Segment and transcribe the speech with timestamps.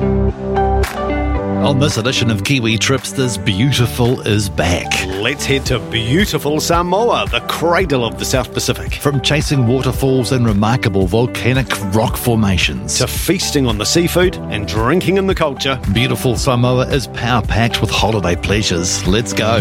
[0.00, 5.06] On this edition of Kiwi Tripsters, Beautiful is back.
[5.06, 8.94] Let's head to beautiful Samoa, the cradle of the South Pacific.
[8.94, 15.18] From chasing waterfalls and remarkable volcanic rock formations to feasting on the seafood and drinking
[15.18, 19.06] in the culture, beautiful Samoa is power packed with holiday pleasures.
[19.06, 19.58] Let's go.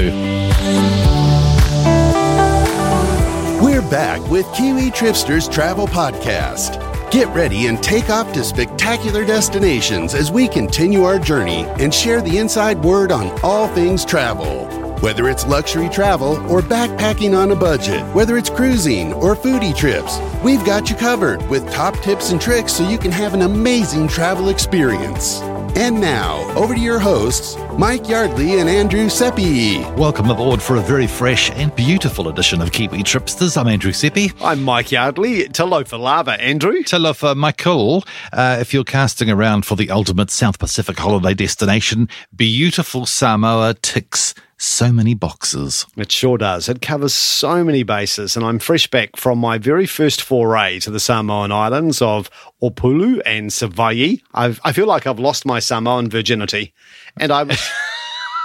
[3.61, 6.88] We're back with Kiwi Tripsters Travel Podcast.
[7.11, 12.21] Get ready and take off to spectacular destinations as we continue our journey and share
[12.21, 14.67] the inside word on all things travel.
[14.99, 20.19] Whether it's luxury travel or backpacking on a budget, whether it's cruising or foodie trips,
[20.43, 24.07] we've got you covered with top tips and tricks so you can have an amazing
[24.07, 25.39] travel experience.
[25.75, 29.79] And now, over to your hosts, Mike Yardley and Andrew Seppi.
[29.91, 33.55] Welcome aboard for a very fresh and beautiful edition of Kiwi Tripsters.
[33.55, 34.31] I'm Andrew Seppi.
[34.41, 35.47] I'm Mike Yardley.
[35.47, 36.83] Talofa lava, Andrew.
[36.83, 38.03] Talofa Michael.
[38.33, 44.33] Uh, if you're casting around for the ultimate South Pacific holiday destination, beautiful Samoa ticks
[44.61, 45.85] so many boxes.
[45.95, 46.67] It sure does.
[46.69, 50.91] It covers so many bases, and I'm fresh back from my very first foray to
[50.91, 52.29] the Samoan islands of
[52.61, 54.21] Upolu and Savaii.
[54.33, 56.73] I feel like I've lost my Samoan virginity,
[57.17, 57.69] and I was.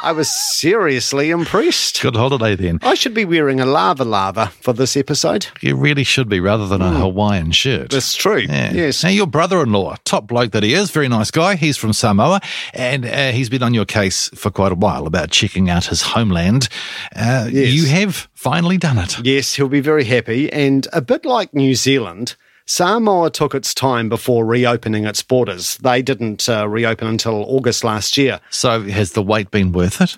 [0.05, 2.03] I was seriously impressed.
[2.03, 2.79] Good holiday then.
[2.83, 5.47] I should be wearing a lava lava for this episode.
[5.63, 7.01] You really should be, rather than a mm.
[7.01, 7.89] Hawaiian shirt.
[7.89, 8.41] That's true.
[8.41, 8.75] Yeah.
[8.75, 9.03] Yes.
[9.03, 11.55] Now, your brother in law, top bloke that he is, very nice guy.
[11.55, 12.43] He's from Samoa,
[12.75, 16.03] and uh, he's been on your case for quite a while about checking out his
[16.03, 16.69] homeland.
[17.17, 17.73] Uh, yes.
[17.73, 19.19] You have finally done it.
[19.25, 20.53] Yes, he'll be very happy.
[20.53, 25.77] And a bit like New Zealand, Samoa took its time before reopening its borders.
[25.79, 28.41] They didn't uh, reopen until August last year.
[28.51, 30.17] So, has the wait been worth it?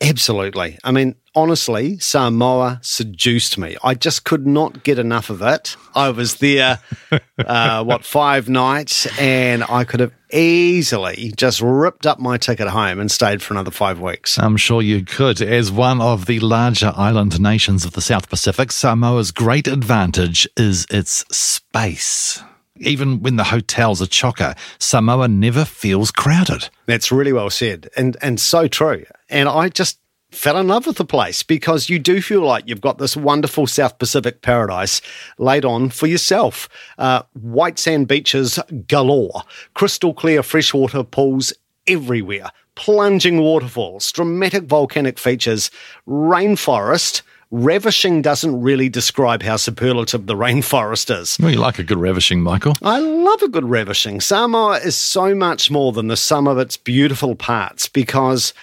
[0.00, 0.78] Absolutely.
[0.82, 3.76] I mean, honestly, Samoa seduced me.
[3.84, 5.76] I just could not get enough of it.
[5.94, 6.80] I was there,
[7.38, 12.98] uh, what, five nights, and I could have easily just ripped up my ticket home
[12.98, 14.38] and stayed for another five weeks.
[14.38, 15.40] I'm sure you could.
[15.40, 20.86] As one of the larger island nations of the South Pacific, Samoa's great advantage is
[20.90, 22.42] its space.
[22.78, 26.68] Even when the hotels are chocker, Samoa never feels crowded.
[26.86, 29.04] That's really well said and, and so true.
[29.28, 29.98] And I just
[30.32, 33.66] fell in love with the place because you do feel like you've got this wonderful
[33.66, 35.00] South Pacific paradise
[35.38, 36.68] laid on for yourself.
[36.98, 39.42] Uh, white sand beaches galore,
[39.74, 41.52] crystal clear freshwater pools
[41.86, 45.70] everywhere, plunging waterfalls, dramatic volcanic features,
[46.08, 47.22] rainforest.
[47.54, 51.36] Ravishing doesn't really describe how superlative the rainforest is.
[51.38, 52.72] Well, you like a good ravishing, Michael.
[52.80, 54.22] I love a good ravishing.
[54.22, 58.54] Samoa is so much more than the sum of its beautiful parts because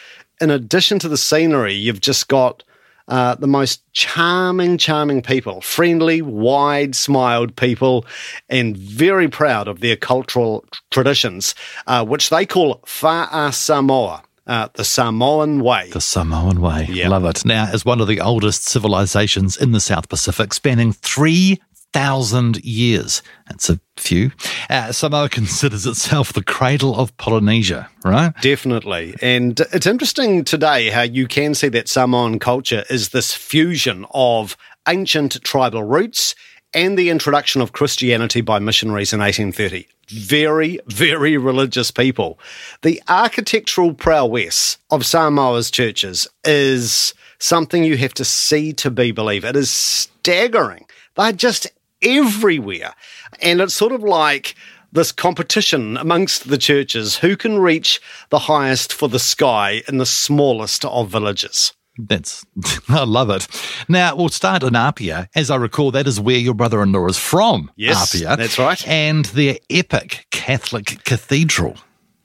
[0.42, 2.64] in addition to the scenery, you've just got
[3.10, 8.06] uh, the most charming, charming people, friendly, wide smiled people,
[8.50, 11.56] and very proud of their cultural traditions,
[11.88, 14.24] uh, which they call Fa'a Samoa.
[14.46, 15.92] Uh, the Samoan way.
[15.92, 16.88] The Samoan way.
[16.90, 17.10] Yeah.
[17.10, 17.46] Love it.
[17.46, 21.62] Now, as one of the oldest civilizations in the South Pacific, spanning three
[21.94, 23.22] thousand years.
[23.48, 24.32] That's a few.
[24.70, 28.34] Uh, Samoa considers itself the cradle of Polynesia, right?
[28.42, 29.16] Definitely.
[29.22, 34.56] And it's interesting today how you can see that Samoan culture is this fusion of
[34.88, 36.36] ancient tribal roots
[36.74, 39.88] and the introduction of Christianity by missionaries in 1830.
[40.10, 42.40] Very, very religious people.
[42.82, 49.46] The architectural prowess of Samoa's churches is something you have to see to be believe.
[49.46, 50.86] It is staggering.
[51.16, 51.68] They're just
[52.02, 52.94] everywhere.
[53.42, 54.56] And it's sort of like
[54.92, 60.06] this competition amongst the churches who can reach the highest for the sky in the
[60.06, 61.74] smallest of villages.
[61.98, 62.46] That's,
[62.90, 63.48] I love it.
[63.88, 65.30] Now, we'll start in Apia.
[65.36, 67.72] As I recall, that is where your brother in law is from.
[67.76, 68.38] Yes, Apia.
[68.38, 68.88] that's right.
[68.88, 71.78] And their epic Catholic cathedral.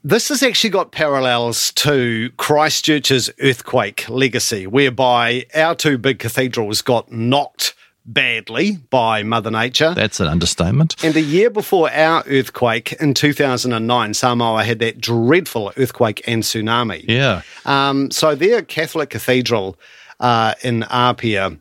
[0.06, 7.10] This has actually got parallels to Christchurch's earthquake legacy, whereby our two big cathedrals got
[7.10, 7.74] knocked
[8.04, 9.94] badly by Mother Nature.
[9.94, 11.02] That's an understatement.
[11.02, 17.04] And a year before our earthquake in 2009, Samoa had that dreadful earthquake and tsunami.
[17.08, 17.42] Yeah.
[17.64, 19.76] Um, so their Catholic cathedral
[20.20, 21.58] uh, in Apia.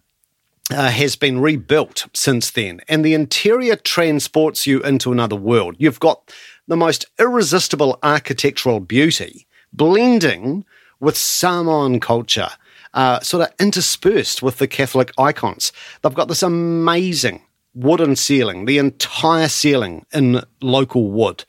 [0.71, 5.75] Uh, has been rebuilt since then, and the interior transports you into another world.
[5.77, 6.33] You've got
[6.67, 10.63] the most irresistible architectural beauty blending
[11.01, 12.50] with Samoan culture
[12.93, 15.71] uh, sort of interspersed with the Catholic icons.
[16.01, 17.41] They've got this amazing
[17.75, 21.43] wooden ceiling, the entire ceiling in local wood,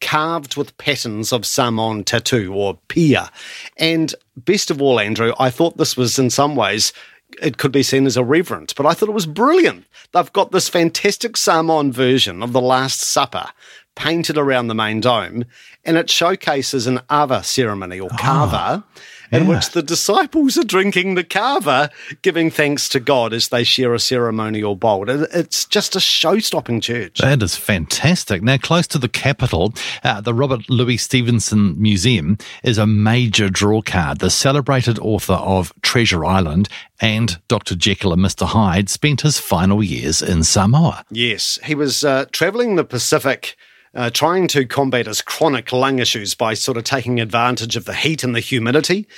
[0.00, 3.30] carved with patterns of Samoan tattoo or pe'a.
[3.76, 6.92] And best of all, Andrew, I thought this was in some ways
[7.40, 9.84] it could be seen as irreverent, but I thought it was brilliant.
[10.12, 13.46] They've got this fantastic Samoan version of the Last Supper
[13.94, 15.44] painted around the main dome,
[15.84, 18.84] and it showcases an Ava ceremony or kava.
[18.86, 19.00] Oh
[19.30, 19.48] in yeah.
[19.48, 21.90] which the disciples are drinking the kava,
[22.22, 25.08] giving thanks to God as they share a ceremonial bowl.
[25.08, 27.18] It's just a show stopping church.
[27.18, 28.42] That is fantastic.
[28.42, 33.82] Now, close to the capital, uh, the Robert Louis Stevenson Museum is a major draw
[33.82, 34.18] card.
[34.18, 36.68] The celebrated author of Treasure Island
[37.00, 37.74] and Dr.
[37.74, 38.46] Jekyll and Mr.
[38.46, 41.04] Hyde spent his final years in Samoa.
[41.10, 43.56] Yes, he was uh, traveling the Pacific
[43.98, 47.94] uh, trying to combat his chronic lung issues by sort of taking advantage of the
[47.94, 49.08] heat and the humidity.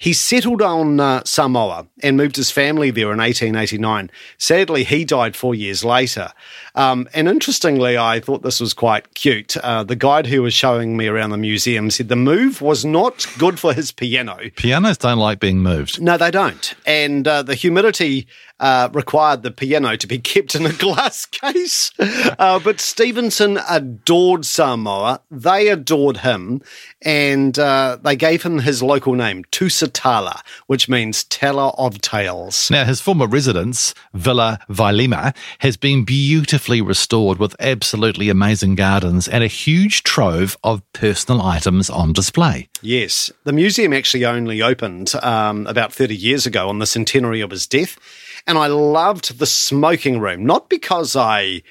[0.00, 4.12] He settled on uh, Samoa and moved his family there in 1889.
[4.38, 6.32] Sadly, he died four years later.
[6.76, 9.56] Um, and interestingly, I thought this was quite cute.
[9.56, 13.26] Uh, the guide who was showing me around the museum said the move was not
[13.38, 14.38] good for his piano.
[14.54, 16.00] Pianos don't like being moved.
[16.00, 16.74] No, they don't.
[16.86, 18.28] And uh, the humidity
[18.60, 21.90] uh, required the piano to be kept in a glass case.
[21.98, 25.20] Uh, but Stevenson adored Samoa.
[25.30, 26.62] They adored him.
[27.02, 32.70] And uh, they gave him his local name, Tusitala, which means teller of tales.
[32.70, 39.44] Now, his former residence, Villa Vailima, has been beautifully restored with absolutely amazing gardens and
[39.44, 42.68] a huge trove of personal items on display.
[42.82, 43.30] Yes.
[43.44, 47.66] The museum actually only opened um, about 30 years ago on the centenary of his
[47.66, 47.98] death.
[48.48, 51.62] And I loved the smoking room, not because I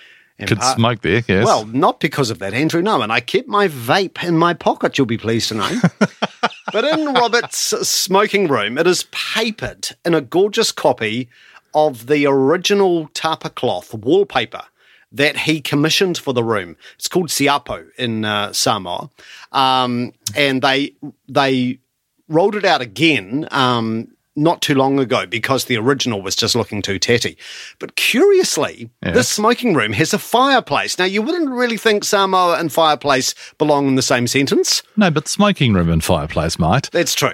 [0.45, 1.45] could part, smoke there, yes.
[1.45, 2.81] Well, not because of that, Andrew.
[2.81, 4.97] No, and I kept my vape in my pocket.
[4.97, 5.81] You'll be pleased to know.
[6.71, 11.29] but in Robert's smoking room, it is papered in a gorgeous copy
[11.73, 14.63] of the original tapa cloth wallpaper
[15.11, 16.75] that he commissioned for the room.
[16.95, 19.09] It's called Siapo in uh, Samoa,
[19.51, 20.93] um, and they
[21.27, 21.79] they
[22.27, 26.81] rolled it out again um, not too long ago because the original was just looking
[26.81, 27.37] too tatty.
[27.79, 29.15] But curiously, yes.
[29.15, 30.97] this smoking room has a fireplace.
[30.97, 34.83] Now, you wouldn't really think Samoa and fireplace belong in the same sentence.
[34.95, 36.89] No, but smoking room and fireplace might.
[36.91, 37.33] That's true.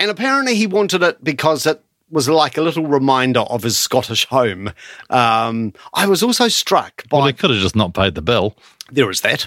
[0.00, 4.26] And apparently, he wanted it because it was like a little reminder of his Scottish
[4.26, 4.72] home.
[5.08, 7.18] Um, I was also struck by.
[7.18, 8.56] Well, he could have just not paid the bill.
[8.90, 9.46] There is that.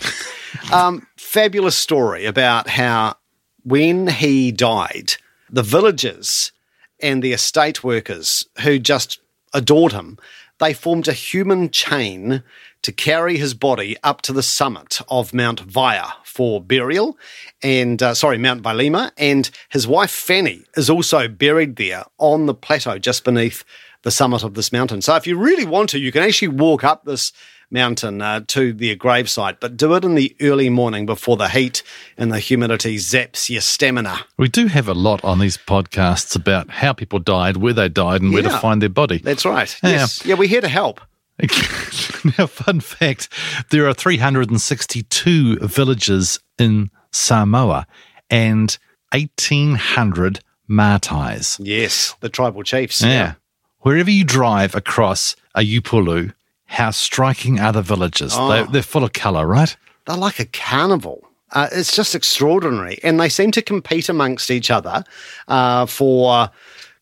[0.73, 3.17] um, fabulous story about how
[3.63, 5.15] when he died,
[5.49, 6.51] the villagers
[6.99, 9.19] and the estate workers who just
[9.53, 10.17] adored him,
[10.59, 12.43] they formed a human chain
[12.81, 17.17] to carry his body up to the summit of Mount Vaea for burial.
[17.63, 19.11] And uh, sorry, Mount Vailima.
[19.17, 23.63] And his wife Fanny is also buried there on the plateau just beneath
[24.03, 25.01] the summit of this mountain.
[25.01, 27.33] So if you really want to, you can actually walk up this
[27.69, 31.83] mountain uh, to their gravesite, but do it in the early morning before the heat
[32.17, 34.19] and the humidity zaps your stamina.
[34.37, 38.21] We do have a lot on these podcasts about how people died, where they died,
[38.21, 39.19] and yeah, where to find their body.
[39.19, 39.75] That's right.
[39.83, 39.89] Yeah.
[39.89, 40.25] Yes.
[40.25, 41.01] Yeah, we're here to help.
[42.37, 43.27] now, fun fact
[43.69, 47.87] there are 362 villages in Samoa
[48.29, 48.77] and
[49.11, 50.39] 1,800
[50.69, 51.59] Matais.
[51.61, 53.01] Yes, the tribal chiefs.
[53.01, 53.09] Yeah.
[53.09, 53.33] yeah.
[53.79, 56.33] Wherever you drive across a Upolu,
[56.65, 58.33] how striking are the villages?
[58.35, 58.49] Oh.
[58.49, 59.75] They're, they're full of colour, right?
[60.05, 61.27] They're like a carnival.
[61.51, 62.99] Uh, it's just extraordinary.
[63.03, 65.03] And they seem to compete amongst each other
[65.47, 66.49] uh, for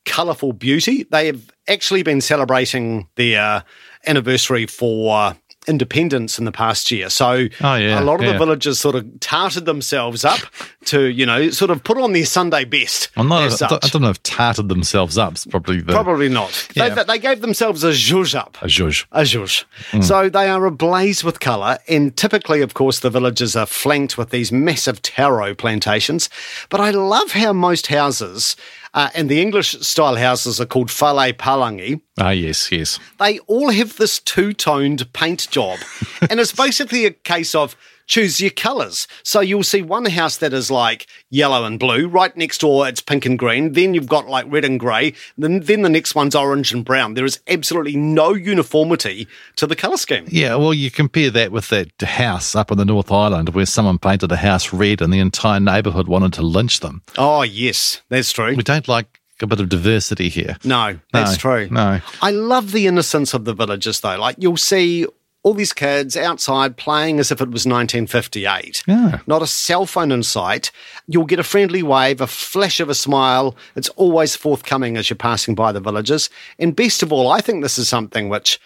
[0.05, 1.03] colourful beauty.
[1.03, 3.63] They have actually been celebrating their
[4.05, 5.35] anniversary for
[5.67, 7.09] independence in the past year.
[7.09, 8.33] So oh, yeah, a lot of yeah.
[8.33, 10.39] the villagers sort of tarted themselves up
[10.85, 13.09] to, you know, sort of put on their Sunday best.
[13.15, 16.69] I'm not, I don't know if tarted themselves up is probably the, Probably not.
[16.75, 16.89] Yeah.
[16.89, 18.57] They, they, gave themselves a zhuzh up.
[18.61, 19.05] A zhuzh.
[19.11, 19.65] A zhuzh.
[19.91, 20.03] Mm.
[20.03, 21.77] So they are ablaze with colour.
[21.87, 26.29] And typically, of course, the villages are flanked with these massive taro plantations.
[26.69, 28.55] But I love how most houses
[28.93, 32.01] uh, and the English style houses are called fale palangi.
[32.19, 32.99] Ah, yes, yes.
[33.19, 35.79] They all have this two toned paint job.
[36.29, 37.75] and it's basically a case of
[38.07, 39.07] choose your colours.
[39.23, 42.07] So you'll see one house that is like yellow and blue.
[42.07, 43.73] Right next door, it's pink and green.
[43.73, 45.13] Then you've got like red and grey.
[45.37, 47.13] Then, then the next one's orange and brown.
[47.13, 50.25] There is absolutely no uniformity to the colour scheme.
[50.27, 53.99] Yeah, well, you compare that with that house up on the North Island where someone
[53.99, 57.01] painted a house red and the entire neighbourhood wanted to lynch them.
[57.17, 58.55] Oh, yes, that's true.
[58.55, 60.57] We don't like a bit of diversity here.
[60.63, 61.67] No, that's no, true.
[61.69, 62.01] No.
[62.21, 64.17] I love the innocence of the villagers though.
[64.17, 65.05] Like, you'll see
[65.43, 68.83] all these kids outside playing as if it was 1958.
[68.87, 69.19] Yeah.
[69.27, 70.71] Not a cell phone in sight.
[71.05, 73.55] You'll get a friendly wave, a flash of a smile.
[73.75, 76.29] It's always forthcoming as you're passing by the villages.
[76.57, 78.59] And best of all, I think this is something which,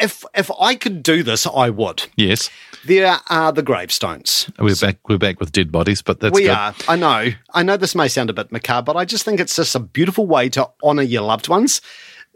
[0.00, 2.04] if if I could do this, I would.
[2.16, 2.50] Yes.
[2.86, 4.50] There are the gravestones.
[4.58, 4.96] We're back.
[5.08, 6.50] We're back with dead bodies, but that's we good.
[6.50, 6.74] are.
[6.88, 7.32] I know.
[7.52, 9.80] I know this may sound a bit macabre, but I just think it's just a
[9.80, 11.80] beautiful way to honour your loved ones.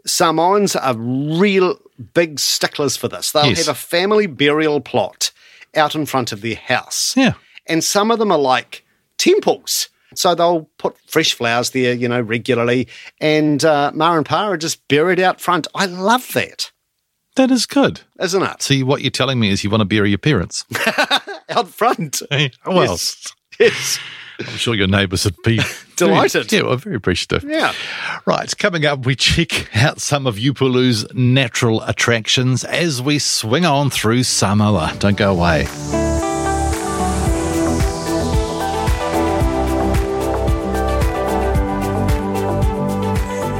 [0.05, 3.31] Samoans are real big sticklers for this.
[3.31, 3.65] They'll yes.
[3.65, 5.31] have a family burial plot
[5.75, 7.15] out in front of their house.
[7.15, 7.33] Yeah.
[7.67, 8.85] And some of them are like
[9.17, 9.89] temples.
[10.13, 12.87] So they'll put fresh flowers there, you know, regularly.
[13.21, 15.67] And uh, Ma and Pa are just buried out front.
[15.73, 16.71] I love that,
[17.37, 18.01] That is good.
[18.19, 18.61] isn't it?
[18.61, 20.65] See, what you're telling me is you want to bury your parents.
[21.49, 22.21] Out front.
[22.65, 23.33] well, Yes.
[23.59, 23.99] Yes.
[24.39, 25.59] I'm sure your neighbours would be
[25.97, 26.51] Delighted.
[26.51, 27.43] Yeah, well, very appreciative.
[27.47, 27.73] Yeah.
[28.25, 33.91] Right, coming up, we check out some of Upolu's natural attractions as we swing on
[33.91, 34.95] through Samoa.
[34.99, 35.67] Don't go away.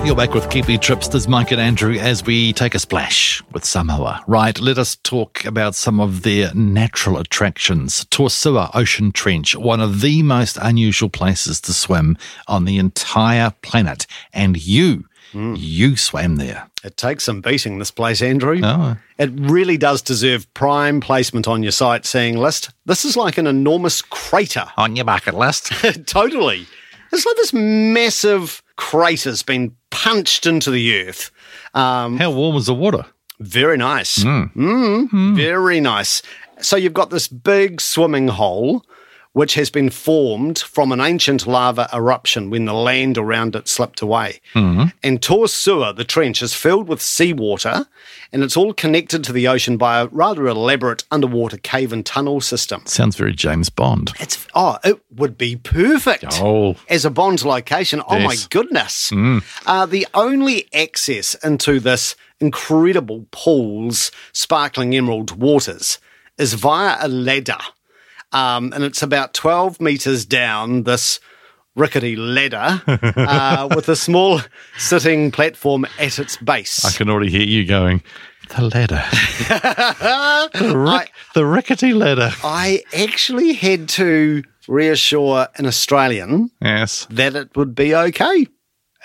[0.04, 4.24] You're back with Kiwi Tripsters, Mike and Andrew, as we take a splash with Samoa.
[4.26, 8.04] Right, let us talk about some of their natural attractions.
[8.06, 12.18] To Sua Ocean Trench, one of the most unusual places to swim
[12.48, 14.08] on the entire planet.
[14.34, 15.54] And you, hmm.
[15.56, 16.68] you swam there.
[16.84, 18.60] It takes some beating, this place, Andrew.
[18.64, 18.98] Oh.
[19.20, 22.72] It really does deserve prime placement on your sightseeing list.
[22.88, 24.66] This is like an enormous crater.
[24.78, 25.68] On your bucket list.
[26.08, 26.66] totally.
[27.14, 31.30] It's like this massive crater's been punched into the earth.
[31.74, 33.06] Um, How warm was the water?
[33.40, 34.20] very nice.
[34.24, 36.22] Mm, Very nice.
[36.60, 38.86] So you've got this big swimming hole
[39.34, 44.02] which has been formed from an ancient lava eruption when the land around it slipped
[44.02, 44.42] away.
[44.54, 47.86] And To Sua, the trench, is filled with seawater
[48.34, 52.42] and it's all connected to the ocean by a rather elaborate underwater cave and tunnel
[52.42, 52.82] system.
[52.86, 54.12] Sounds very James Bond.
[54.20, 56.76] It's oh, it would be perfect Oh.
[56.90, 58.02] as a Bond location.
[58.08, 58.48] Oh my Yes.
[58.48, 59.12] goodness!
[59.66, 66.00] Uh, the only access into this incredible pool's sparkling emerald waters
[66.38, 67.58] is via a ladder,
[68.34, 71.20] um, and it's about twelve meters down this
[71.76, 74.42] rickety ladder uh, with a small
[74.78, 76.84] sitting platform at its base.
[76.84, 78.04] I can already hear you going,
[78.56, 79.04] the ladder.
[80.54, 82.32] the, rick- the rickety ladder.
[82.44, 87.08] I actually had to reassure an Australian Yes.
[87.10, 88.48] that it would be okay.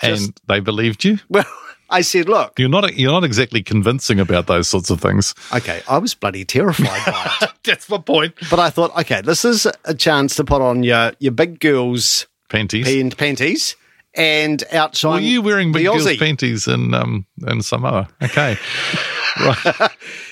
[0.01, 1.19] And they believed you?
[1.29, 1.45] Well,
[1.89, 5.33] I said, look, You're not you're not exactly convincing about those sorts of things.
[5.53, 7.49] okay, I was bloody terrified by it.
[7.63, 8.33] That's my point.
[8.49, 12.27] But I thought, okay, this is a chance to put on your, your big girls'
[12.49, 12.85] Panties.
[12.85, 13.75] pan- panties
[14.13, 18.09] and outshine Were you wearing big girls' panties in um in Samoa?
[18.23, 18.57] Okay.
[19.39, 19.91] right.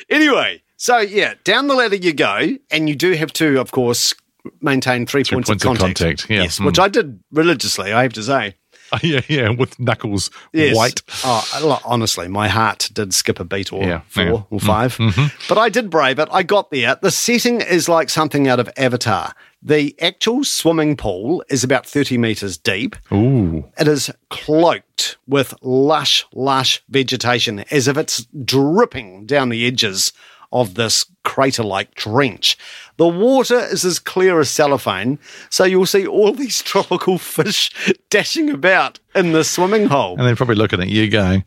[0.10, 4.14] Anyway, so yeah, down the ladder you go, and you do have to, of course,
[4.62, 6.00] maintain three, points, points of of contact.
[6.00, 6.44] contact, yeah.
[6.44, 6.66] Yes, Mm.
[6.68, 8.56] which I did religiously, I have to say.
[9.04, 10.76] yeah, yeah, with knuckles Yes.
[10.76, 11.02] white.
[11.24, 14.42] Oh, uh, look, honestly, my heart did skip a beat or Yeah, four yeah.
[14.50, 15.46] Or 5 mm-hmm, mm-hmm.
[15.50, 16.30] But I did brave it.
[16.32, 16.98] I got there.
[17.02, 19.34] The setting is like something out of Avatar.
[19.62, 22.96] The actual swimming pool is about 30 meters deep.
[23.12, 23.66] Ooh.
[23.80, 30.14] It is cloaked with lush, lush vegetation as if it's dripping down the edges
[30.52, 32.58] of this crater like trench.
[32.98, 37.72] The water is as clear as cellophane, so you'll see all these tropical fish
[38.10, 40.18] dashing about in the swimming hole.
[40.18, 41.44] And they're probably looking at you going,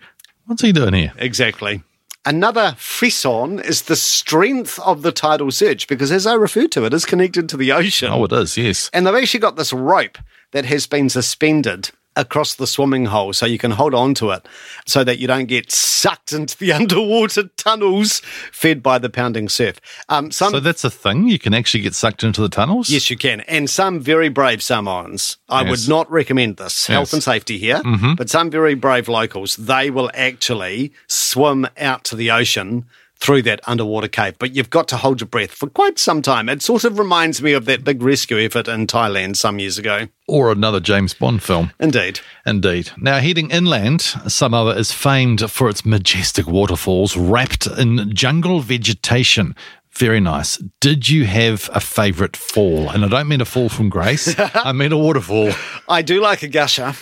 [0.47, 1.13] What's he doing here?
[1.19, 1.83] Exactly.
[2.25, 6.95] Another frisson is the strength of the tidal surge because, as I referred to, it
[6.95, 8.11] is connected to the ocean.
[8.11, 8.91] Oh, it is, yes.
[8.93, 10.19] And they've actually got this rope
[10.53, 14.45] that has been suspended across the swimming hole so you can hold on to it
[14.87, 18.21] so that you don't get sucked into the underwater tunnels
[18.53, 19.81] fed by the pounding surf.
[20.11, 21.29] Um, some, So that's a thing.
[21.29, 22.91] You can actually get sucked into the tunnels.
[22.91, 23.41] yes, you can.
[23.43, 25.37] And some very brave Samoans.
[25.49, 25.71] I Yes.
[25.71, 26.87] would not recommend this.
[26.87, 27.13] Health Yes.
[27.15, 27.81] and safety here.
[28.17, 32.85] But some very brave locals, they will actually swim out to the ocean
[33.21, 34.37] through that underwater cave.
[34.39, 36.49] But you've got to hold your breath for quite some time.
[36.49, 40.09] It sort of reminds me of that big rescue effort in Thailand some years ago.
[40.27, 41.73] Or another James Bond film.
[41.81, 42.21] Indeed.
[42.47, 42.91] Indeed.
[42.99, 49.55] Now, heading inland, Samoa is famed for its majestic waterfalls wrapped in jungle vegetation.
[49.91, 50.59] Very nice.
[50.81, 52.89] Did you have a favourite fall?
[52.89, 55.51] And I don't mean a fall from grace, I mean a waterfall.
[55.89, 56.95] I do like a gusher.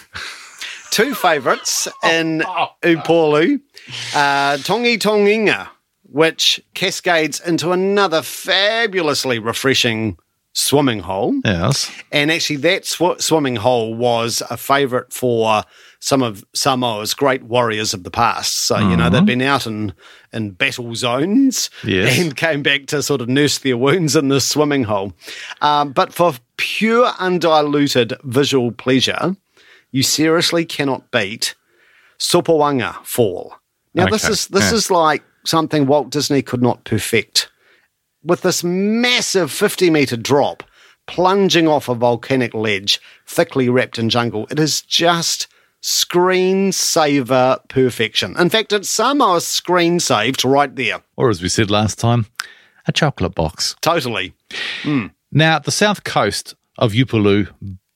[0.91, 2.41] Two favourites in
[2.83, 3.61] Upolu,
[4.15, 5.69] uh, Togitogiga,
[6.17, 10.17] which cascades into another fabulously refreshing
[10.55, 11.39] swimming hole.
[11.45, 11.93] Yes.
[12.11, 15.63] And actually, that sw- swimming hole was a favourite for
[16.01, 18.61] some of Samoa's great warriors of the past.
[18.61, 19.93] So, you know, they'd been out in,
[20.33, 22.19] in battle zones Yes.
[22.19, 25.13] and came back to sort of nurse their wounds in this swimming hole.
[25.61, 29.37] Um, but for pure, undiluted visual pleasure,
[29.91, 31.55] you seriously cannot beat
[32.19, 33.55] Sopoaga Fall.
[33.93, 34.77] Now, this is this yeah.
[34.77, 37.49] is like something Walt Disney could not perfect
[38.27, 40.63] with this massive 50 meter drop
[41.07, 44.47] plunging off a volcanic ledge, thickly wrapped in jungle.
[44.51, 45.47] It is just
[45.83, 48.37] screensaver perfection.
[48.39, 51.03] In fact, it's somehow screen saved right there.
[51.17, 52.27] Or as we said last time,
[52.89, 53.77] a chocolate box.
[53.81, 54.35] Totally.
[54.83, 55.07] Hmm.
[55.31, 57.49] Now, the south coast of Upolu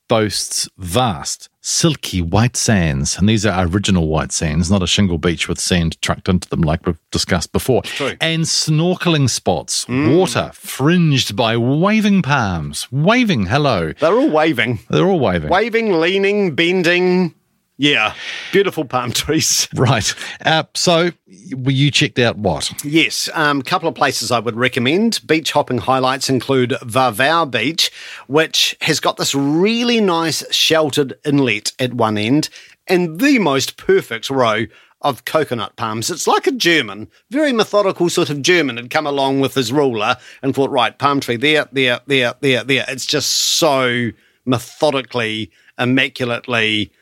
[0.09, 5.49] boasts vast, silky white sands, and these are original white sands, not a shingle beach
[5.49, 7.83] with sand trucked into them like we've discussed before.
[7.83, 8.15] True.
[8.21, 10.17] And snorkeling spots, mm.
[10.17, 12.91] water fringed by waving palms.
[12.91, 13.93] Waving, hello.
[13.93, 14.81] They're all waving.
[14.89, 15.51] They're all waving.
[15.51, 17.35] Waving, leaning, bending.
[17.81, 18.15] Yeah.
[18.53, 19.67] Beautiful palm trees.
[19.75, 20.15] Right.
[20.45, 22.71] Uh, so you checked out what?
[22.85, 25.21] Yes, a um, couple of places I would recommend.
[25.27, 27.91] Beach hopping highlights include Vavau Beach,
[28.27, 32.51] which has got this really nice sheltered inlet at one end
[32.87, 34.67] and the most perfect row
[35.01, 36.11] of coconut palms.
[36.11, 40.17] It's like a German, very methodical sort of German had come along with his ruler
[40.43, 42.85] and thought, right, palm tree there, there, there, there, there.
[42.89, 44.11] It's just so
[44.45, 46.93] methodically, immaculately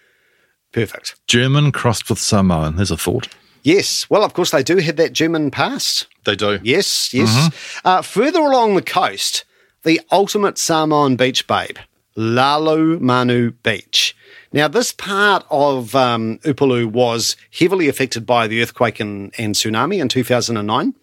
[0.73, 1.15] perfect.
[1.27, 2.77] German crossed with Samoan.
[2.77, 3.29] There's a thought.
[3.63, 4.09] Yes.
[4.09, 6.07] Well, of course, they do have that German past.
[6.25, 6.59] They do.
[6.63, 7.51] Yes, yes.
[7.85, 9.45] Uh, further along the coast,
[9.83, 11.77] the ultimate Samoan beach babe,
[12.17, 14.17] Lalomanu Beach.
[14.53, 20.01] Now, this part of um, Upolu was heavily affected by the earthquake and, and tsunami
[20.01, 20.95] in 2009.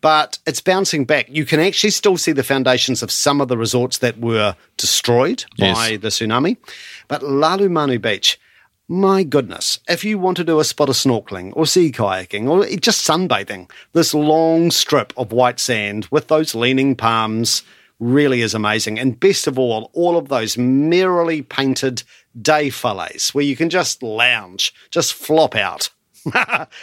[0.00, 1.30] But it's bouncing back.
[1.30, 5.46] You can actually still see the foundations of some of the resorts that were destroyed
[5.56, 5.76] Yes.
[5.78, 6.58] by the tsunami.
[7.08, 8.38] But Lalomanu Beach,
[8.88, 12.66] my goodness, if you want to do a spot of snorkeling or sea kayaking or
[12.76, 17.62] just sunbathing, this long strip of white sand with those leaning palms
[17.98, 18.98] really is amazing.
[18.98, 22.02] And best of all, all of those merrily painted
[22.40, 25.90] day fales where you can just lounge, just flop out.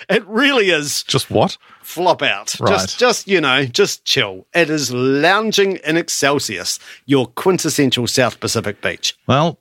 [0.10, 1.58] it really is Just what?
[1.82, 2.56] flop out.
[2.60, 2.70] Right.
[2.74, 4.46] Just, just you know, just chill.
[4.54, 9.18] It is lounging in Excelsius, your quintessential South Pacific beach.
[9.28, 9.58] Well,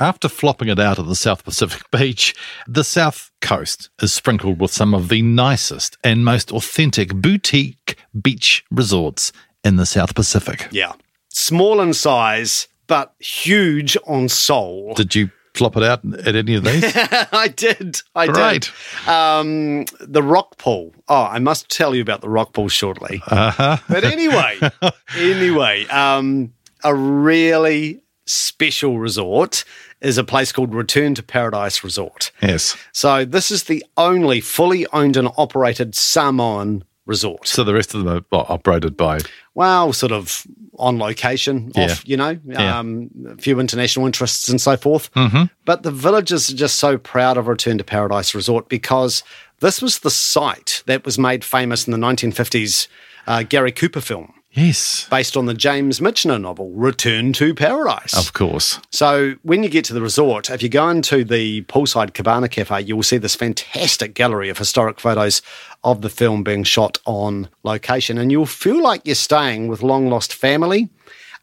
[0.00, 2.34] after flopping it out of the South Pacific beach,
[2.66, 8.64] the South Coast is sprinkled with some of the nicest and most authentic boutique beach
[8.70, 9.32] resorts
[9.64, 10.68] in the South Pacific.
[10.70, 10.92] Yeah.
[11.28, 14.94] Small in size, but huge on soul.
[14.94, 16.84] Did you flop it out at any of these?
[17.32, 18.00] I did.
[18.14, 18.70] I Great.
[19.04, 19.08] did.
[19.08, 20.94] Um, the rock pool.
[21.08, 23.22] Oh, I must tell you about the rock pool shortly.
[23.26, 23.76] Uh-huh.
[23.88, 24.58] But anyway,
[25.16, 26.52] anyway, um,
[26.84, 29.64] a really special resort
[30.00, 32.30] is a place called Return to Paradise Resort.
[32.42, 32.76] Yes.
[32.92, 37.48] So this is the only fully owned and operated Samoan resort.
[37.48, 39.20] So the rest of them are operated by.
[39.54, 40.46] well, sort of
[40.78, 41.86] on location, Yeah.
[41.86, 42.78] off, you know, Yeah.
[42.78, 45.12] um, a few international interests and so forth.
[45.14, 45.44] Mm-hmm.
[45.64, 49.24] But the villagers are just so proud of Return to Paradise Resort because
[49.60, 52.86] this was the site that was made famous in the 1950s
[53.26, 55.06] uh, Gary Cooper film Yes.
[55.10, 58.16] based on the James Michener novel Return to Paradise.
[58.16, 58.80] Of course.
[58.90, 62.80] So when you get to the resort, if you go into the poolside Cabana Cafe,
[62.82, 65.42] you will see this fantastic gallery of historic photos
[65.84, 70.08] of the film being shot on location, and you'll feel like you're staying with long
[70.08, 70.88] lost family.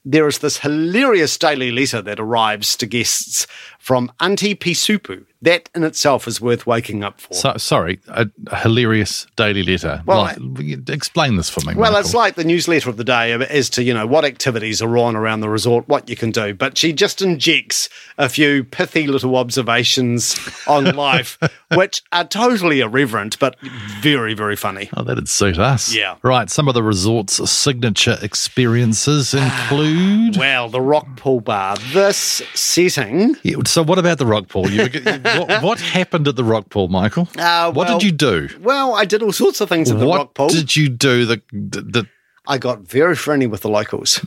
[0.08, 3.48] There is this hilarious daily letter that arrives to guests
[3.86, 5.26] from Auntie Pisupu.
[5.43, 7.36] That in itself is worth waking up for.
[7.36, 10.02] So, sorry, a, a hilarious daily letter.
[10.08, 11.76] Well, Like, explain this for me.
[11.76, 12.00] Well, Michael.
[12.00, 15.15] it's like the newsletter of the day as to, you know, what activities are on
[15.15, 16.56] around the resort, what you can do.
[16.56, 20.36] But she just injects a few pithy little observations
[20.67, 21.38] on life,
[21.76, 23.56] which are totally irreverent, but
[24.00, 24.89] very, very funny.
[24.98, 25.93] Oh, that'd suit us.
[25.93, 26.15] Yeah.
[26.24, 26.50] Right.
[26.50, 30.38] Some of the resort's signature experiences ah, include.
[30.38, 31.78] Well, the rock pool bar.
[31.93, 33.36] This setting.
[33.43, 34.70] Yeah, so, what about the rock pool?
[34.70, 34.84] You,
[35.22, 37.28] what, what happened at the rock pool, Michael?
[37.38, 38.48] Uh, what did you do?
[38.62, 40.48] Well, I did all sorts of things at the what rock pool.
[40.48, 41.26] did you do?
[41.26, 42.08] The, the, the
[42.48, 44.26] I got very friendly with the locals.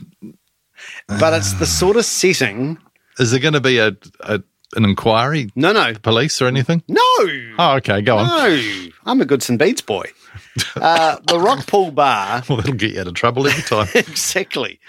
[1.07, 2.77] But it's the sort of setting.
[3.17, 4.41] is there going to be a, a
[4.75, 6.83] an inquiry, No, no, police or anything?
[6.87, 6.99] no.
[7.57, 8.27] Oh, okay, go on.
[8.27, 9.57] No, I'm a good St.
[9.59, 10.05] Bede's boy.
[10.75, 13.87] Uh, the Rock Pool Bar, Well, that'll get you out of trouble every time.
[13.95, 14.79] exactly.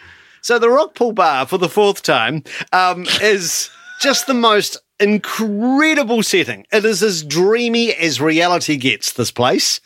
[0.42, 2.42] So the Rock Pool Bar, for the fourth time,
[2.72, 6.66] um, is just the most incredible setting.
[6.72, 9.12] It is as dreamy as reality gets.
[9.12, 9.80] This place,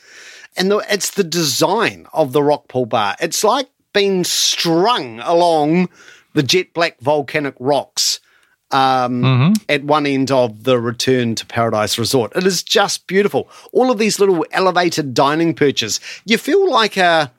[0.56, 3.16] and the, it's the design of the Rock Pool Bar.
[3.20, 5.88] It's like being strung along
[6.32, 8.20] the jet black volcanic rocks
[8.70, 12.32] um, at one end of the Return to Paradise Resort.
[12.34, 13.48] It is just beautiful.
[13.72, 16.00] All of these little elevated dining perches.
[16.24, 17.32] You feel like a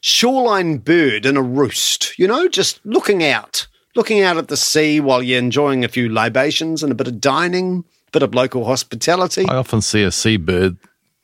[0.00, 5.00] shoreline bird in a roost, you know, just looking out, looking out at the sea
[5.00, 8.64] while you're enjoying a few libations and a bit of dining, a bit of local
[8.64, 9.44] hospitality.
[9.48, 10.76] I often see a seabird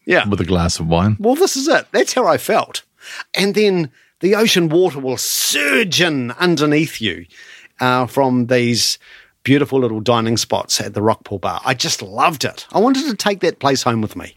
[0.06, 0.28] Yeah.
[0.28, 1.16] with a glass of wine.
[1.18, 1.86] Well, this is it.
[1.92, 2.82] That's how I felt.
[3.34, 7.26] And then the ocean water will surge in underneath you
[7.80, 8.98] uh, from these
[9.44, 11.60] beautiful little dining spots at the Rockpool Bar.
[11.64, 12.66] I just loved it.
[12.72, 14.34] I wanted to take that place home with me.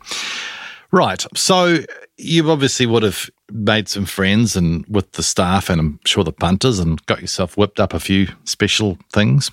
[0.92, 1.26] Right.
[1.36, 1.80] So
[2.18, 6.32] you obviously would have made some friends and with the staff and I'm sure the
[6.32, 9.52] punters and got yourself whipped up a few special things.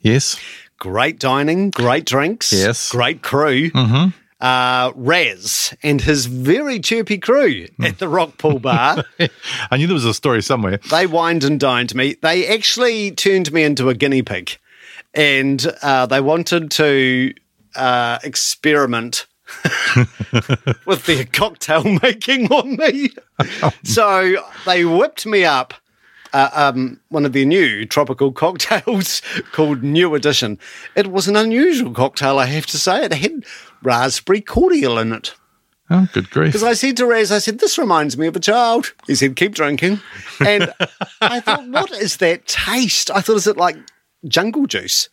[0.00, 0.38] Yes.
[0.78, 2.90] Great dining, great drinks, Yes.
[2.90, 3.70] great crew.
[3.70, 4.10] Mm-hmm.
[4.38, 9.02] Uh, Raz and his very chirpy crew at the Rockpool Bar.
[9.70, 10.78] I knew there was a story somewhere.
[10.90, 12.16] they wined and dined me.
[12.20, 14.58] They actually turned me into a guinea pig,
[15.14, 17.32] and uh, they wanted to
[17.76, 19.26] uh, experiment
[20.86, 23.10] with their cocktail making on me.
[23.84, 25.74] so they whipped me up.
[26.32, 30.58] Uh, um, one of their new tropical cocktails called New Edition.
[30.94, 33.04] It was an unusual cocktail, I have to say.
[33.04, 33.44] It had
[33.82, 35.34] raspberry cordial in it.
[35.88, 36.48] Oh, good grief.
[36.48, 38.92] Because I said to Raz, I said, this reminds me of a child.
[39.06, 40.00] He said, keep drinking.
[40.44, 40.74] And
[41.20, 43.10] I thought, what is that taste?
[43.10, 43.76] I thought, is it like
[44.26, 45.08] jungle juice?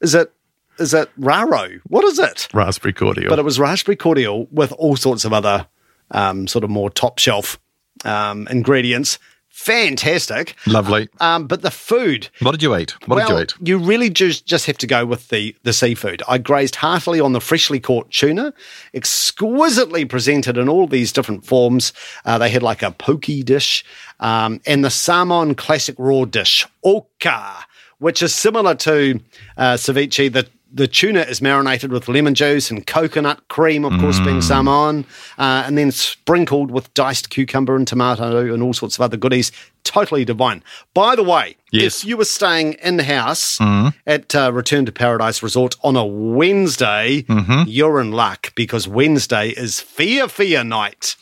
[0.00, 0.32] Is it
[0.78, 1.80] is it Raro?
[1.88, 2.48] What is it?
[2.52, 3.28] Raspberry cordial.
[3.30, 5.66] But it was raspberry cordial with all sorts of other
[6.10, 7.58] um, sort of more top shelf
[8.04, 9.18] um, ingredients.
[9.48, 10.56] Fantastic.
[10.66, 11.08] Lovely.
[11.20, 12.90] Um, but the food, What did you eat?
[13.06, 13.68] What well, did you eat?
[13.68, 16.24] you really just just have to go with the the seafood.
[16.28, 18.52] I grazed heartily on the freshly caught tuna,
[18.92, 21.92] exquisitely presented in all these different forms.
[22.24, 23.84] Uh, they had like a pokey dish
[24.18, 27.64] um, and the Samoan classic raw dish, oka,
[27.98, 29.20] which is similar to
[29.56, 30.32] uh, ceviche.
[30.32, 35.06] The the tuna is marinated with lemon juice and coconut cream, of course, being Samoan,
[35.38, 39.52] uh, and then sprinkled with diced cucumber and tomato and all sorts of other goodies.
[39.84, 40.62] Totally divine.
[40.92, 42.02] By the way, Yes.
[42.02, 43.58] if you were staying in house
[44.06, 47.24] at uh, Return to Paradise Resort on a Wednesday,
[47.66, 51.16] you're in luck because Wednesday is Fia Fia night.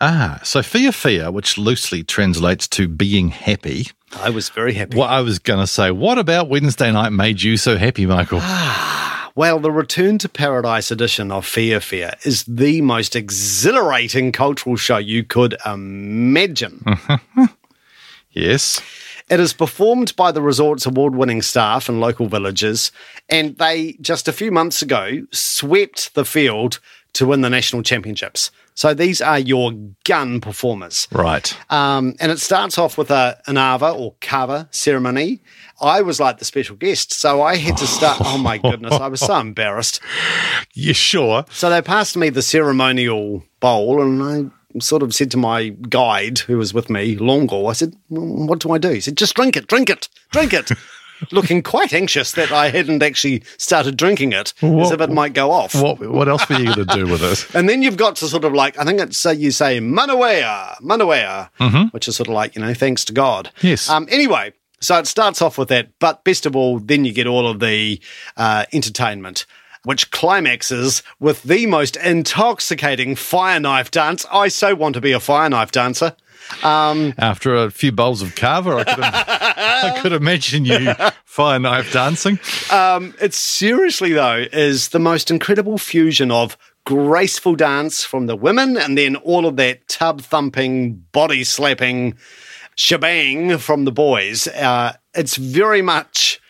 [0.00, 3.86] Ah, so Fia Fia, which loosely translates to being happy.
[4.16, 4.96] I was very happy.
[4.96, 8.40] What I was going to say, what about Wednesday night made you so happy, Michael?
[9.38, 14.96] Well, the Return to Paradise edition of Fia Fia is the most exhilarating cultural show
[14.96, 16.84] you could imagine.
[18.32, 18.80] yes.
[19.30, 22.90] It is performed by the resort's award winning staff and local villagers,
[23.28, 26.80] and they just a few months ago swept the field
[27.12, 28.50] to win the national championships.
[28.74, 29.70] So these are your
[30.02, 31.06] gun performers.
[31.12, 31.56] Right.
[31.70, 35.40] Um, and it starts off with a, an Ava or Kava ceremony.
[35.80, 38.18] I was like the special guest, so I had to start.
[38.24, 40.00] Oh my goodness, I was so embarrassed.
[40.74, 41.44] You sure?
[41.50, 46.40] So they passed me the ceremonial bowl, and I sort of said to my guide
[46.40, 48.90] who was with me, Longo, I said, "Mm, What do I do?
[48.90, 50.70] He said, Just drink it, drink it, drink it.
[51.32, 55.32] Looking quite anxious that I hadn't actually started drinking it, as What- if it might
[55.34, 55.74] go off.
[55.74, 57.46] What What else were you going to do with it?
[57.56, 60.76] And then you've got to sort of like, I think it's uh, you say Manawea,
[60.80, 63.50] Manawea, which is sort of like, you know, thanks to God.
[63.62, 63.88] Yes.
[63.88, 67.26] Um, anyway, so it starts off with that, but best of all, then you get
[67.26, 68.00] all of the
[68.36, 69.46] uh, entertainment.
[69.84, 74.26] Which climaxes with the most intoxicating fire knife dance.
[74.30, 76.16] I so want to be a fire knife dancer.
[77.16, 82.38] After a few bowls of kava, I could, I could imagine you fire knife dancing.
[82.72, 88.76] Um, it seriously though is the most incredible fusion of graceful dance from the women
[88.76, 92.16] and then all of that tub thumping, body slapping
[92.78, 94.46] shebang from the boys.
[94.46, 96.40] Uh, it's very much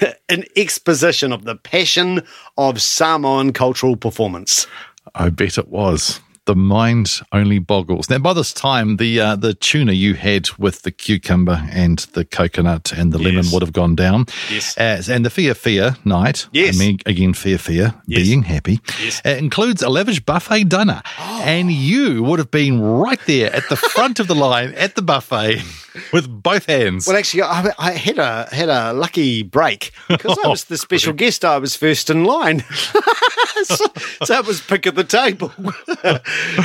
[0.28, 2.22] an exposition of the passion
[2.58, 4.66] of Samoan cultural performance.
[5.14, 6.20] I bet it was.
[6.50, 8.10] The mind only boggles.
[8.10, 12.24] Now, by this time, the uh, the tuna you had with the cucumber and the
[12.24, 14.26] coconut and the lemon would have gone down.
[14.50, 14.76] Yes.
[14.76, 16.74] As, and the Fia Fia night, Yes.
[16.74, 18.22] I mean, again, Fia Fia, Yes.
[18.26, 19.22] being happy, Yes.
[19.24, 21.02] uh, includes a lavish buffet dinner.
[21.20, 25.02] And you would have been right there at the front of the line at the
[25.02, 25.62] buffet
[26.12, 27.06] with both hands.
[27.06, 31.12] Well, actually, I, I had a had a lucky break because I was the special
[31.12, 31.44] guest.
[31.44, 32.64] I was first in line,
[33.62, 33.86] so,
[34.24, 35.52] so it was pick of the table.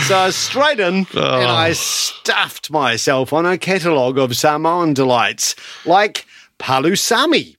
[0.07, 6.25] So I straight in, and I stuffed myself on a catalogue of Samoan delights like
[6.59, 7.55] palusami.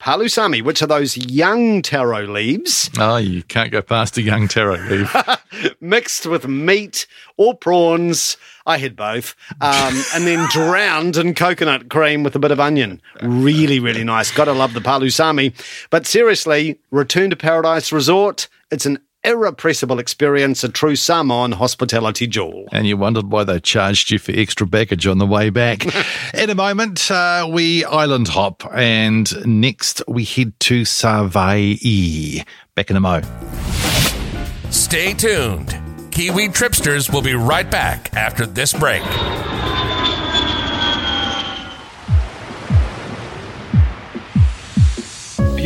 [0.00, 4.76] Palusami, which are those young taro leaves oh, you can't go past a young taro
[4.76, 5.14] leaf.
[5.80, 8.36] mixed with meat or prawns.
[8.66, 9.34] I had both.
[9.60, 13.00] Um, and then drowned in coconut cream with a bit of onion.
[13.22, 14.30] Really, really nice.
[14.30, 15.54] Gotta love the palusami.
[15.90, 22.66] But seriously, Return to Paradise Resort, it's an irrepressible experience, a true Samoan hospitality jewel.
[22.72, 25.84] and you wondered why they charged you for extra baggage on the way back.
[26.34, 32.44] In a moment, uh, we island hop, and next we head to Savaii.
[32.74, 33.22] Back in a mo.
[34.70, 35.74] Stay tuned.
[36.10, 39.02] Kiwi Tripsters will be right back after this break.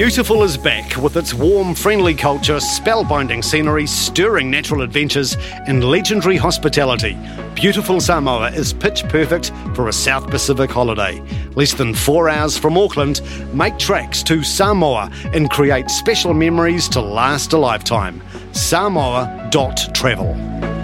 [0.01, 5.37] Beautiful is back with its warm, friendly culture, spellbinding scenery, stirring natural adventures,
[5.67, 7.19] and legendary hospitality.
[7.55, 11.21] Beautiful Samoa is pitch perfect for a South Pacific holiday.
[11.55, 13.21] Less than four hours from Auckland,
[13.53, 18.23] make tracks to Samoa and create special memories to last a lifetime.
[18.53, 20.80] Samoa.travel.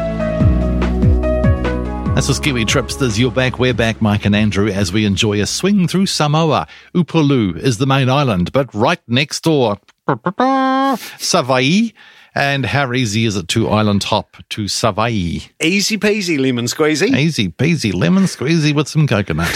[2.17, 3.19] This is Kiwi Tripsters.
[3.19, 3.59] You're back.
[3.59, 6.67] We're back, Mike and Andrew, as we enjoy a swing through Samoa.
[6.95, 9.77] Upolu is the main island, but right next door,
[10.09, 11.93] Savaii.
[12.35, 15.51] And how easy is it to island hop to Savaii?
[15.63, 17.15] Easy peasy lemon squeezy.
[17.15, 19.55] Easy peasy lemon squeezy with some coconut.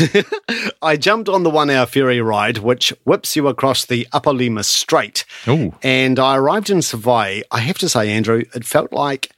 [0.83, 5.25] I jumped on the one hour ferry ride, which whips you across the Apolima Strait.
[5.49, 5.75] Ooh.
[5.83, 7.41] And I arrived in Savaii.
[7.51, 9.31] I have to say, Andrew, it felt like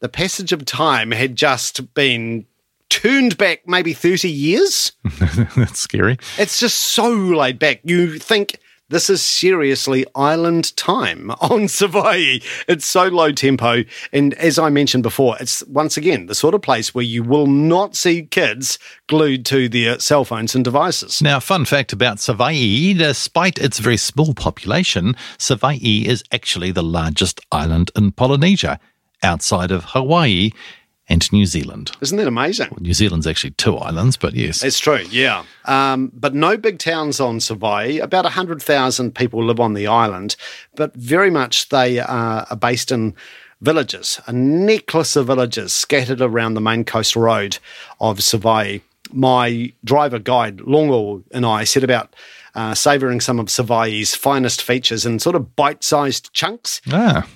[0.00, 2.44] the passage of time had just been
[2.88, 4.92] turned back maybe 30 years.
[5.56, 6.18] That's scary.
[6.38, 7.80] It's just so laid back.
[7.84, 12.42] You think this is seriously island time on Savaii.
[12.68, 13.82] It's so low tempo.
[14.12, 17.48] And as I mentioned before, it's once again the sort of place where you will
[17.48, 21.20] not see kids glued to their cell phones and devices.
[21.20, 27.40] Now, fun fact about Savaii despite its very small population, Savaii is actually the largest
[27.50, 28.78] island in Polynesia
[29.22, 30.52] outside of Hawaii
[31.08, 31.92] and New Zealand.
[32.00, 32.68] Isn't that amazing?
[32.80, 34.62] New Zealand's actually two islands, but yes.
[34.64, 35.44] It's true, yeah.
[35.64, 38.00] Um, but no big towns on Savaii.
[38.00, 40.36] About 100,000 people live on the island,
[40.74, 43.14] but very much they are based in
[43.62, 47.58] villages, a necklace of villages scattered around the main coast road
[48.00, 48.82] of Savaii.
[49.12, 52.14] My driver guide, Longo, and I set about
[52.54, 56.80] uh, savouring some of Savaii's finest features in sort of bite sized chunks.
[56.90, 57.26] Ah,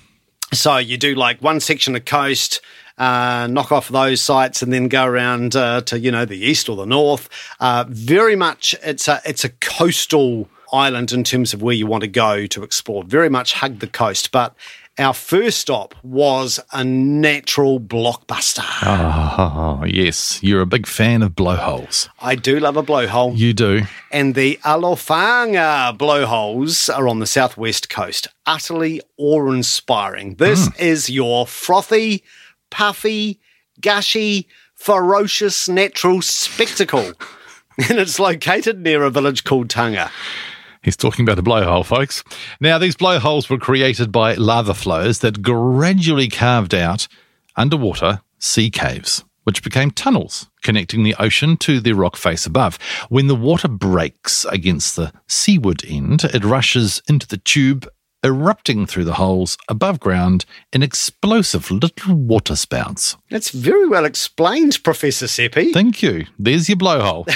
[0.53, 2.59] So you do like one section of coast,
[2.97, 6.69] uh, knock off those sites, and then go around uh, to you know the east
[6.69, 7.29] or the north.
[7.59, 12.01] Uh, very much, it's a it's a coastal island in terms of where you want
[12.01, 13.03] to go to explore.
[13.03, 14.55] Very much hug the coast, but.
[14.99, 18.65] Our first stop was a natural blockbuster.
[18.83, 20.43] oh, yes.
[20.43, 22.09] You're a big fan of blowholes.
[22.21, 23.37] I do love a blowhole.
[23.37, 23.83] You do.
[24.11, 28.27] And the Alofaaga blowholes are on the southwest coast.
[28.45, 30.35] Utterly awe inspiring.
[30.35, 32.23] This is your frothy,
[32.71, 33.39] puffy,
[33.79, 37.13] gushy, ferocious natural spectacle.
[37.89, 40.09] and it's located near a village called Taga.
[40.83, 42.23] He's talking about a blowhole, folks.
[42.59, 47.07] Now, these blowholes were created by lava flows that gradually carved out
[47.55, 52.79] underwater sea caves, which became tunnels connecting the ocean to the rock face above.
[53.09, 57.87] When the water breaks against the seaward end, it rushes into the tube,
[58.23, 63.17] erupting through the holes above ground in explosive little water spouts.
[63.29, 65.71] That's very well explained, Professor Seppi.
[65.73, 66.25] Thank you.
[66.37, 67.27] There's your blowhole.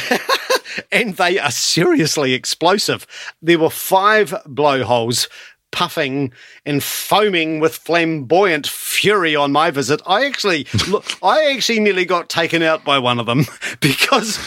[0.91, 3.07] and they are seriously explosive.
[3.41, 5.27] There were five blowholes
[5.71, 6.31] puffing
[6.65, 10.01] and foaming with flamboyant fury on my visit.
[10.07, 13.45] I actually, look, I actually nearly got taken out by one of them
[13.81, 14.37] because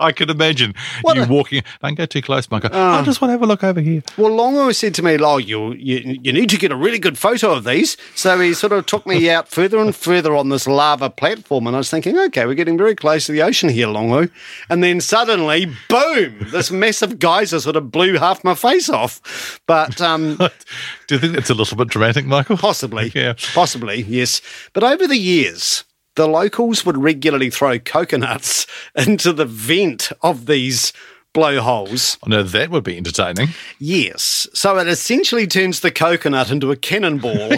[0.00, 1.62] I can imagine What you a- walking.
[1.82, 2.70] Don't go too close, Michael.
[2.72, 4.02] I just want to have a look over here.
[4.16, 7.18] Well, Longo said to me, "Oh, you, you you need to get a really good
[7.18, 10.66] photo of these." So he sort of took me out further and further on this
[10.66, 13.88] lava platform, and I was thinking, "Okay, we're getting very close to the ocean here,
[13.88, 14.28] Longo."
[14.68, 16.46] And then suddenly, boom!
[16.50, 19.60] This massive geyser sort of blew half my face off.
[19.66, 20.36] But um,
[21.06, 22.56] Do you think that's a little bit dramatic, Michael?
[22.56, 23.10] Possibly.
[23.14, 23.34] Yeah.
[23.54, 24.42] Possibly, yes.
[24.74, 25.84] But over the years,
[26.16, 30.92] the locals would regularly throw coconuts into the vent of these
[31.32, 32.18] blowholes.
[32.26, 33.48] No, that would be entertaining.
[33.78, 34.48] Yes.
[34.54, 37.52] So it essentially turns the coconut into a cannonball.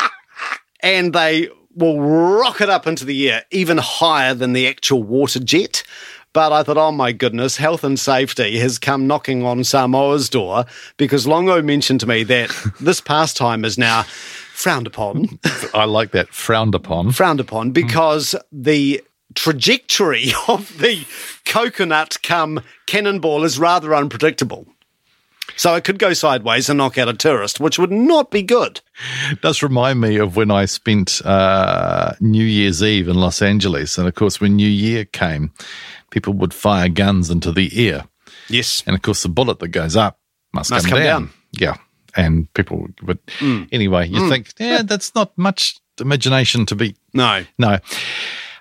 [0.82, 5.82] and they will rocket up into the air, even higher than the actual water jet.
[6.32, 10.64] But I thought, oh my goodness, health and safety has come knocking on Samoa's door
[10.96, 14.04] because Longo mentioned to me that this pastime is now
[14.60, 15.38] frowned upon.
[15.74, 16.28] I like that.
[16.34, 17.12] Frowned upon.
[17.12, 19.02] frowned upon because the
[19.34, 21.04] trajectory of the
[21.46, 24.66] coconut come cannonball is rather unpredictable.
[25.56, 28.80] So it could go sideways and knock out a tourist, which would not be good.
[29.42, 33.98] does remind me of when I spent uh, New Year's Eve in Los Angeles.
[33.98, 35.52] And of course, when New Year came,
[36.10, 38.06] people would fire guns into the air.
[38.48, 38.82] Yes.
[38.86, 40.18] And of course, the bullet that goes up
[40.54, 41.22] must, Must come, come down.
[41.24, 41.30] down.
[41.52, 41.74] Yeah.
[42.16, 43.18] And people would.
[43.72, 46.96] Anyway, you think, yeah, that's not much imagination to be.
[47.14, 47.44] No.
[47.58, 47.78] No.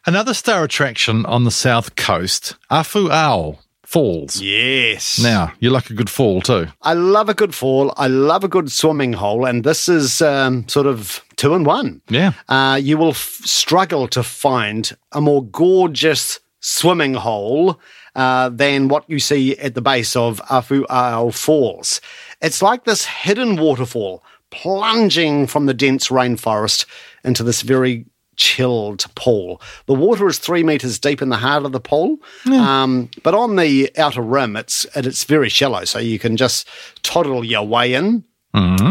[0.06, 4.40] Another star attraction on the south coast, Afuao Falls.
[4.40, 5.20] Yes.
[5.20, 6.68] Now, you like a good fall too.
[6.84, 7.92] I love a good fall.
[7.98, 9.46] I love a good swimming hole.
[9.46, 12.02] And this is um, sort of two in one.
[12.08, 12.34] Yeah.
[12.50, 17.80] uh, you will f- struggle to find a more gorgeous swimming hole
[18.16, 22.02] uh, than what you see at the base of Afu'ao Falls.
[22.42, 26.86] It's like this hidden waterfall plunging from the dense rainforest
[27.24, 29.62] into this very chilled pool.
[29.86, 32.18] The water is three meters deep in the heart of the pool,
[32.48, 36.68] um, but on the outer rim, it's it's very shallow, so you can just
[37.04, 38.24] toddle your way in.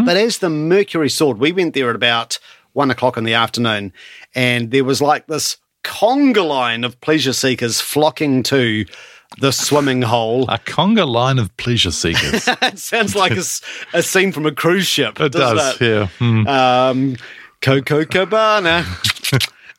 [0.05, 2.39] But as the mercury soared, we went there at about
[2.73, 3.91] one o'clock in the afternoon,
[4.33, 8.85] and there was like this conga line of pleasure seekers flocking to
[9.39, 10.43] the swimming hole.
[10.49, 12.47] A conga line of pleasure seekers.
[12.61, 13.33] it sounds like
[13.93, 15.19] a scene from a cruise ship.
[15.19, 15.87] It doesn't it?
[15.89, 16.07] yeah.
[16.17, 16.47] Hmm.
[16.47, 17.15] Um,
[17.61, 18.85] Coco Cabana.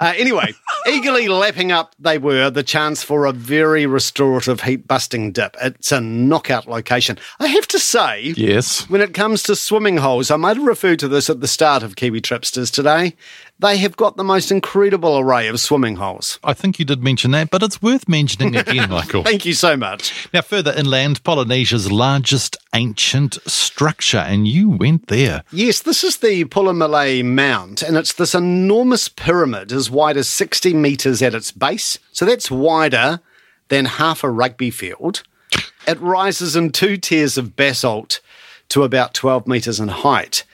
[0.02, 0.54] Uh, anyway,
[0.88, 5.54] eagerly lapping up they were the chance for a very restorative heat busting dip.
[5.60, 7.18] It's a knockout location.
[7.38, 8.88] I have to say, Yes.
[8.88, 11.82] when it comes to swimming holes, I might have referred to this at the start
[11.82, 13.14] of Kiwi Tripsters today.
[13.60, 16.38] They have got the most incredible array of swimming holes.
[16.42, 19.22] I think you did mention that, but it's worth mentioning again, Michael.
[19.22, 20.28] Thank you so much.
[20.32, 25.44] Now, further inland, Polynesia's largest ancient structure, and you went there.
[25.52, 30.72] Yes, this is the Pulemelei Mound, and it's this enormous pyramid as wide as 60
[30.72, 31.98] metres at its base.
[32.12, 33.20] So that's wider
[33.68, 35.22] than half a rugby field.
[35.86, 38.20] It rises in two tiers of basalt
[38.70, 40.44] to about 12 metres in height.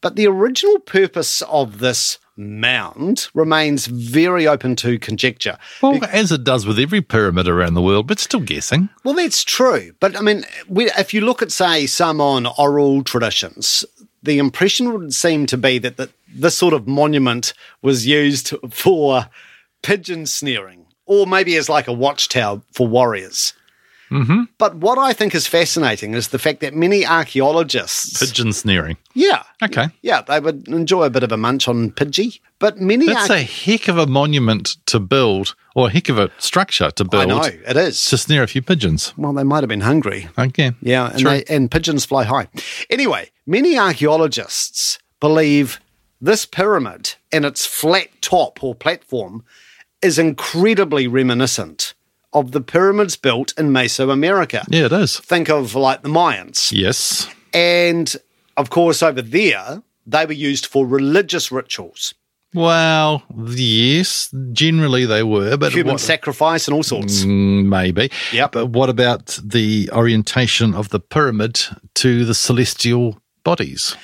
[0.00, 5.58] But the original purpose of this mound remains very open to conjecture.
[5.82, 8.88] Well, as it does with every pyramid around the world, but still guessing.
[9.04, 9.92] Well, that's true.
[10.00, 13.84] But I mean, we, if you look at, say, some on oral traditions,
[14.22, 19.26] the impression would seem to be that the, this sort of monument was used for
[19.82, 23.52] pigeon snaring or maybe as like a watchtower for warriors.
[24.10, 24.42] Mm-hmm.
[24.58, 28.96] But what I think is fascinating is the fact that many archaeologists, Pigeon sneering.
[29.14, 29.88] yeah, Okay.
[30.02, 32.40] yeah, they would enjoy a bit of a munch on Pidgey.
[32.58, 36.18] But many That's arch- a heck of a monument to build, or a heck of
[36.18, 37.22] a structure to build.
[37.22, 38.04] I know it is.
[38.06, 39.14] to snare a few pigeons.
[39.16, 40.28] well, they might have been hungry.
[40.38, 40.72] Okay.
[40.82, 41.30] Yeah, and, True.
[41.30, 42.48] they, and pigeons fly high.
[42.90, 45.80] Anyway, many archaeologists believe
[46.20, 49.44] this pyramid and its flat top or platform
[50.02, 51.94] is incredibly reminiscent
[52.32, 54.64] of the pyramids built in Mesoamerica.
[54.68, 55.18] Yeah, it is.
[55.20, 56.70] Think of like the Mayans.
[56.72, 57.28] Yes.
[57.52, 58.14] And
[58.56, 62.14] of course, over there, they were used for religious rituals,
[62.54, 67.24] Well, yes, generally they were, but human what- sacrifice, and all sorts.
[67.24, 68.10] Mm, maybe.
[68.32, 68.48] yeah.
[68.48, 71.60] But what about the orientation of the pyramid
[71.94, 73.96] to the celestial bodies?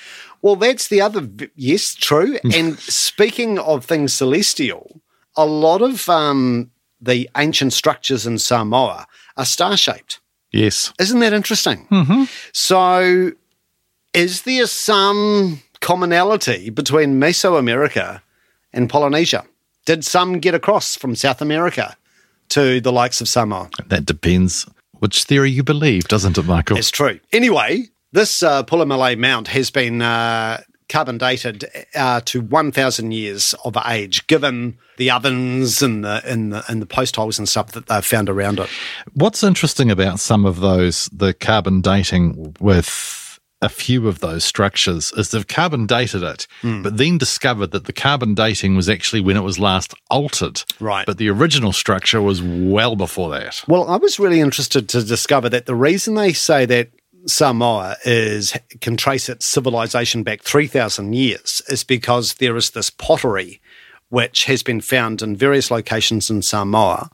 [0.43, 1.29] Well, that's the other.
[1.57, 2.39] Yes, true.
[2.55, 5.01] and speaking of things celestial,
[5.37, 9.07] a lot of um, the ancient structures in Samoa
[9.37, 10.21] are star shaped.
[10.53, 10.93] Yes.
[10.99, 11.87] Isn't that interesting?
[11.91, 12.25] Mm-hmm.
[12.53, 13.33] So,
[14.15, 18.23] is there some commonality between Mesoamerica
[18.73, 19.45] and Polynesia?
[19.85, 21.97] Did some get across from South America
[22.51, 23.71] to the likes of Samoa?
[23.87, 24.67] That depends
[24.99, 26.77] which theory you believe, doesn't it, Michael?
[26.79, 27.21] It's true.
[27.33, 34.27] Anyway, this uh, Mount has been uh, carbon dated uh, to 1,000 years of age,
[34.27, 38.05] given the ovens and the, and the and the post holes and stuff that they've
[38.05, 38.69] found around it.
[39.15, 43.23] What's interesting about some of those, the carbon dating with
[43.63, 46.83] a few of those structures, is they've carbon dated it, Hmm.
[46.83, 50.63] but then discovered that the carbon dating was actually when it was last altered.
[50.79, 51.07] Right.
[51.07, 53.65] But the original structure was well before that.
[53.67, 56.91] Well, I was really interested to discover that the reason they say that
[57.27, 63.61] Samoa is can trace its civilization back 3,000 years is because there is this pottery
[64.09, 67.11] which has been found in various locations in Samoa,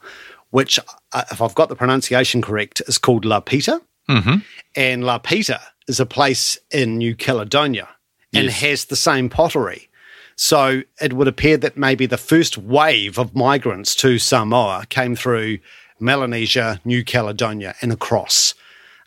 [0.50, 0.78] which,
[1.12, 3.80] uh, if I've got the pronunciation correct, is called Lapita.
[4.10, 4.34] Mm-hmm.
[4.76, 7.88] And Lapita is a place in New Caledonia
[8.34, 8.60] and Yes.
[8.60, 9.88] has the same pottery.
[10.36, 15.58] So it would appear that maybe the first wave of migrants to Samoa came through
[16.00, 18.54] Melanesia, New Caledonia, and across.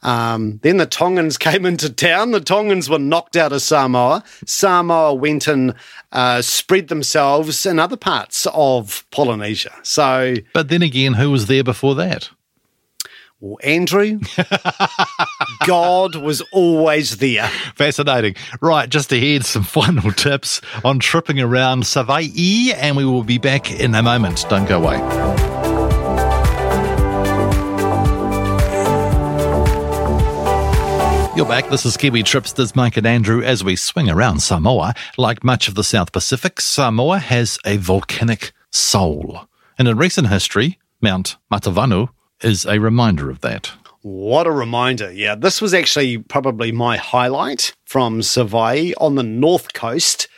[0.05, 2.31] Um, then the Tongans came into town.
[2.31, 4.23] The Tongans were knocked out of Samoa.
[4.45, 5.73] Samoa went and
[6.11, 9.73] uh, spread themselves in other parts of Polynesia.
[9.83, 12.29] So, But then again, who was there before that?
[13.41, 14.19] well, Andrew,
[15.67, 17.47] God was always there.
[17.75, 18.36] Fascinating.
[18.61, 23.71] Right, just ahead, some final tips on tripping around Savaii, and we will be back
[23.71, 24.45] in a moment.
[24.49, 25.44] Don't go away.
[31.36, 31.69] You're back.
[31.69, 34.93] This is Kiwi Tripsters, Mike and Andrew, as we swing around Samoa.
[35.17, 39.41] Like much of the South Pacific, Samoa has a volcanic soul.
[39.77, 42.07] And in recent history, Mount Matavanu
[42.41, 43.73] is a reminder of that.
[44.01, 45.11] What a reminder.
[45.11, 50.29] Yeah, this was actually probably my highlight from Savai on the north coast,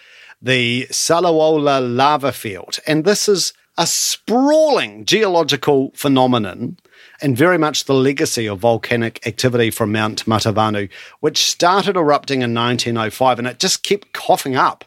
[0.42, 2.80] the Saleaula lava field.
[2.88, 6.78] And this is a sprawling geological phenomenon
[7.22, 10.90] and very much the legacy of volcanic activity from Mount Matavanu,
[11.20, 14.86] which started erupting in 1905 and it just kept coughing up.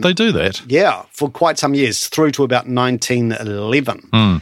[0.00, 0.62] they do that.
[0.66, 4.08] Yeah, for quite some years, through to about 1911.
[4.12, 4.36] Hmm.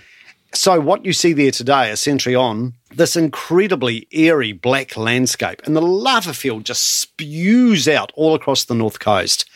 [0.53, 5.77] So, what you see there today, a century on, this incredibly airy black landscape, and
[5.77, 9.49] the lava field just spews out all across the north coast.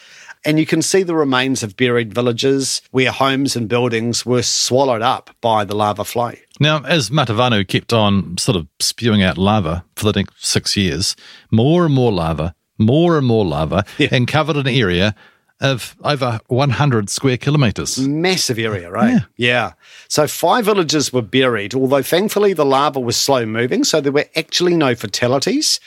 [0.45, 5.01] And you can see the remains of buried villages where homes and buildings were swallowed
[5.03, 6.33] up by the lava flow.
[6.61, 11.17] Now, as Matavanu kept on sort of spewing out lava for the next six years,
[11.51, 14.09] more and more lava, more and more lava, Yeah.
[14.13, 15.15] and covered an area
[15.61, 17.99] of over 100 square kilometres.
[17.99, 19.23] Massive area, right?
[19.37, 19.73] Yeah.
[20.09, 24.27] So five villages were buried, although thankfully the lava was slow moving, so there were
[24.37, 25.81] actually no fatalities.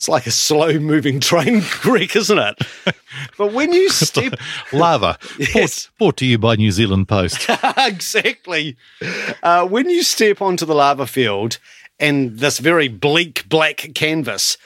[0.00, 2.58] It's like a slow moving train wreck, isn't it?
[3.36, 4.34] But when you step
[4.72, 5.18] Lava.
[5.38, 5.52] Yes.
[5.88, 7.44] Brought, brought to you by New Zealand Post.
[7.76, 8.76] exactly.
[9.42, 11.58] Uh, when you step onto the lava field
[11.98, 14.56] and this very bleak black canvas,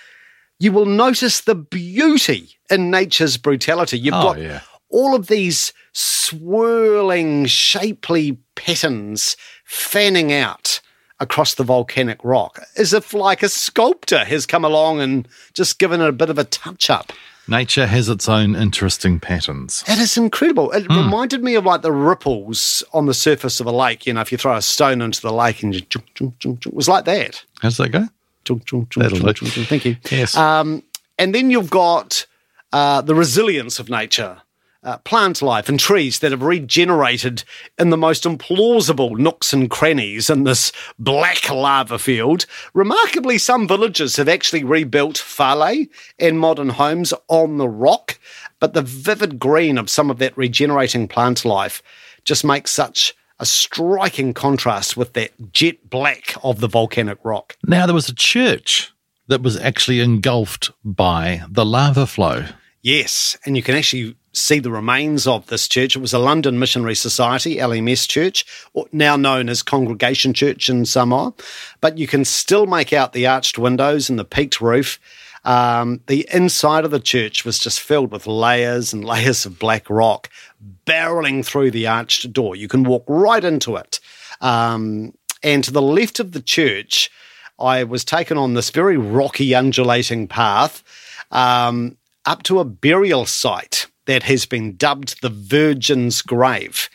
[0.61, 3.99] you will notice the beauty in nature's brutality.
[3.99, 4.61] You've Oh, got yeah.
[4.91, 10.80] all of these swirling, shapely patterns fanning out
[11.25, 16.01] across the volcanic rock, as if like a sculptor has come along and just given
[16.01, 17.12] it a bit of a touch up.
[17.47, 19.85] Nature has its own interesting patterns.
[19.87, 20.70] It is incredible.
[20.70, 24.07] It reminded me of like the ripples on the surface of a lake.
[24.07, 26.61] You know, if you throw a stone into the lake and you chunk, chunk, chunk,
[26.61, 27.45] chunk, it was like that.
[27.61, 28.09] How's that go?
[28.45, 29.11] That'll chunk, do.
[29.11, 29.68] chunk, chunk.
[29.68, 29.97] Thank you.
[30.11, 30.37] Yes.
[30.37, 30.83] Um,
[31.18, 32.27] and then you've got
[32.72, 34.39] uh, the resilience of nature,
[34.85, 37.43] uh, plant life and trees that have regenerated
[37.78, 42.47] in the most implausible nooks and crannies in this black lava field.
[42.74, 45.87] Remarkably, some villages have actually rebuilt fale
[46.18, 48.18] and modern homes on the rock,
[48.61, 51.82] but the vivid green of some of that regenerating plant life
[52.24, 57.57] just makes such a striking contrast with that jet black of the volcanic rock.
[57.66, 58.93] Now, there was a church
[59.26, 62.47] that was actually engulfed by the lava flow.
[62.82, 65.97] Yes, and you can actually see the remains of this church.
[65.97, 68.45] It was a London Missionary Society, LMS Church,
[68.93, 71.35] now known as Congregation Church in Samoa.
[71.80, 74.99] But you can still make out the arched windows and the peaked roof.
[75.45, 79.89] Um, the inside of the church was just filled with layers and layers of black
[79.89, 80.30] rock
[80.87, 82.57] barreling through the arched door.
[82.57, 84.01] You can walk right into it.
[84.41, 87.11] Um, and to the left of the church,
[87.59, 90.82] I was taken on this very rocky, undulating path
[91.30, 96.89] um, up to a burial site that has been dubbed the Virgin's Grave.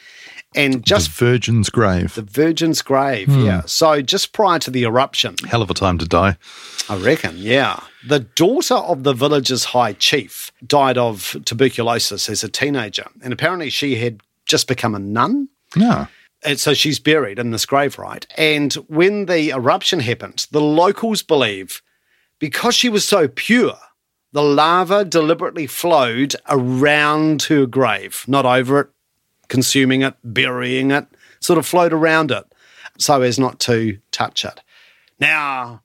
[0.55, 2.15] And just the Virgin's grave.
[2.15, 3.45] the Virgin's Grave, hmm.
[3.45, 3.61] yeah.
[3.65, 6.37] So just prior to the eruption, Hell of a time to die.
[6.89, 7.81] I reckon, yeah.
[8.07, 13.05] The daughter of the village's high chief died of tuberculosis as a teenager.
[13.21, 15.49] And apparently she had just become a nun.
[15.75, 16.07] Yeah.
[16.43, 18.25] And so she's buried in this grave, right?
[18.37, 21.83] And when the eruption happened, the locals believe
[22.39, 23.77] because she was so pure,
[24.31, 28.87] the lava deliberately flowed around her grave, not over it,
[29.47, 31.07] consuming it, burying it,
[31.39, 32.45] sort of flowed around it
[32.97, 34.61] so as not to touch it.
[35.19, 35.81] Now,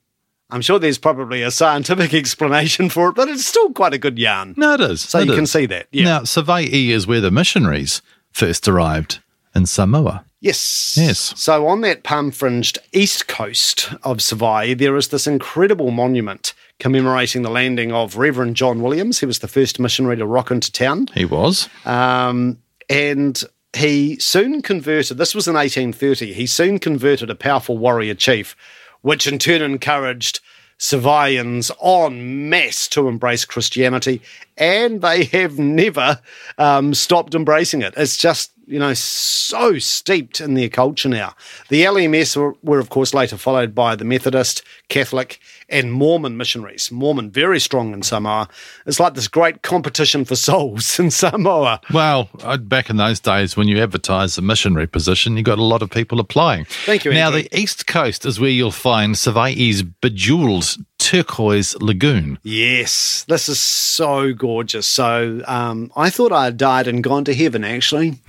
[0.49, 4.19] I'm sure there's probably a scientific explanation for it, but it's still quite a good
[4.19, 4.53] yarn.
[4.57, 5.01] No, it is.
[5.01, 5.87] So It you can see that.
[5.91, 6.03] Yeah.
[6.05, 9.19] Now, Savaii is where the missionaries first arrived
[9.55, 10.25] in Samoa.
[10.41, 10.95] Yes.
[10.99, 11.33] Yes.
[11.35, 17.41] So on that palm fringed east coast of Savai, there is this incredible monument commemorating
[17.41, 19.19] the landing of Reverend John Williams.
[19.19, 21.07] He was the first missionary to rock into town.
[21.13, 21.69] He was.
[21.85, 22.59] Um,
[22.89, 23.41] and
[23.75, 28.55] he soon converted, this was in 1830, he soon converted a powerful warrior chief,
[29.01, 30.39] which in turn encouraged
[30.77, 34.21] Savaians en masse to embrace Christianity,
[34.57, 36.19] and they have never
[36.57, 37.93] um, stopped embracing it.
[37.95, 41.33] It's just, you know, so steeped in their culture now.
[41.69, 45.39] The LMS were, were, of course, later followed by the Methodist, Catholic,
[45.69, 46.91] and Mormon missionaries.
[46.91, 48.47] Mormon, very strong in Samoa.
[48.85, 51.81] It's like this great competition for souls in Samoa.
[51.93, 52.29] Well,
[52.61, 55.89] back in those days when you advertised a missionary position, you got a lot of
[55.89, 56.65] people applying.
[56.85, 62.39] Thank you, Now, the East Coast is where you'll find Savaii's bejeweled turquoise lagoon.
[62.43, 64.87] Yes, this is so gorgeous.
[64.87, 68.19] So um, I thought I had died and gone to heaven, actually.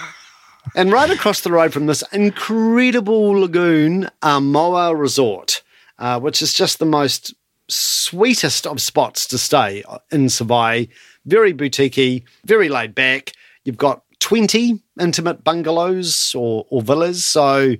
[0.74, 5.62] and right across the road from this incredible lagoon, Moa Resort,
[6.02, 7.32] uh, which is just the most
[7.68, 10.88] sweetest of spots to stay in Savai.
[11.26, 13.32] Very boutiquey, very laid back.
[13.64, 17.24] You've got 20 intimate bungalows or, or villas.
[17.24, 17.76] So,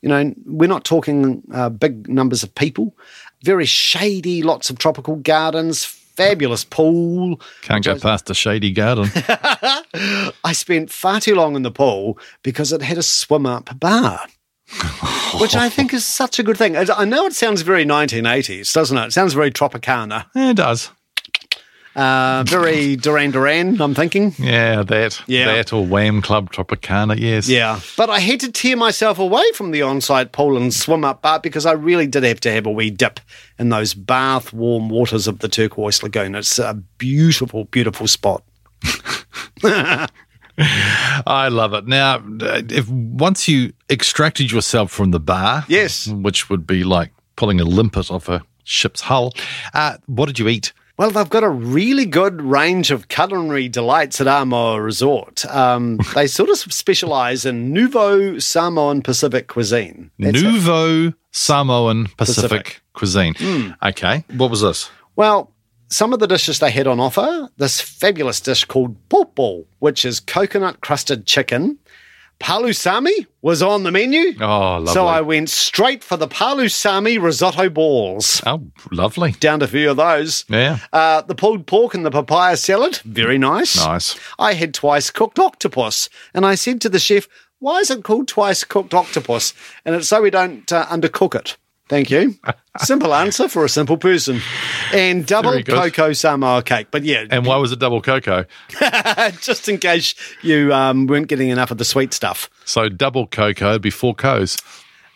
[0.00, 2.96] you know, we're not talking uh, big numbers of people.
[3.42, 7.40] Very shady, lots of tropical gardens, fabulous pool.
[7.62, 9.10] Can't go past a shady garden.
[10.44, 14.20] I spent far too long in the pool because it had a swim up bar.
[15.40, 16.76] Which I think is such a good thing.
[16.76, 19.06] I know it sounds very 1980s, doesn't it?
[19.08, 20.24] It sounds very Tropicana.
[20.34, 20.90] Yeah, it does.
[21.94, 24.34] Uh, very Duran Duran, I'm thinking.
[24.38, 25.20] Yeah, that.
[25.26, 25.46] Yeah.
[25.46, 27.48] That or Wham Club Tropicana, yes.
[27.48, 27.80] Yeah.
[27.96, 31.22] But I had to tear myself away from the on site pool and swim up
[31.22, 33.20] bar because I really did have to have a wee dip
[33.58, 36.34] in those bath warm waters of the Turquoise Lagoon.
[36.34, 38.42] It's a beautiful, beautiful spot.
[41.26, 41.86] I love it.
[41.86, 46.06] Now, if once you extracted yourself from the bar, Yes.
[46.08, 49.32] which would be like pulling a limpet off a ship's hull,
[49.74, 50.72] uh, what did you eat?
[50.98, 55.44] Well, they've got a really good range of culinary delights at Amoa Resort.
[55.44, 60.10] Um, they sort of specialise in Nouveau Samoan Pacific cuisine.
[60.18, 60.42] That's it.
[60.42, 62.82] Nouveau Samoan Pacific, Pacific.
[62.94, 63.76] cuisine.
[63.82, 64.88] Okay, what was this?
[65.16, 65.50] Well,
[65.88, 70.20] some of the dishes they had on offer this fabulous dish called popo, which is
[70.20, 71.78] coconut crusted chicken.
[72.38, 74.34] Palusami was on the menu.
[74.42, 74.92] Oh, lovely.
[74.92, 78.42] So I went straight for the Palusami risotto balls.
[78.46, 78.62] oh,
[78.92, 79.32] lovely.
[79.32, 80.44] Down to a few of those.
[80.48, 83.76] Yeah, Uh, the pulled pork and the papaya salad, very nice.
[83.76, 84.16] nice.
[84.38, 87.26] I had twice cooked octopus, and I said to the chef,
[87.58, 89.54] "Why is it called twice cooked octopus?"
[89.86, 91.56] And it's so we don't uh, undercook it.
[91.88, 92.34] Thank you.
[92.78, 94.40] Simple answer for a simple person.
[94.92, 96.88] And double cocoa Samoa cake.
[96.90, 98.44] But yeah, And why was it double cocoa?
[99.40, 102.50] just in case you um, weren't getting enough of the sweet stuff.
[102.64, 104.56] So double cocoa before co's.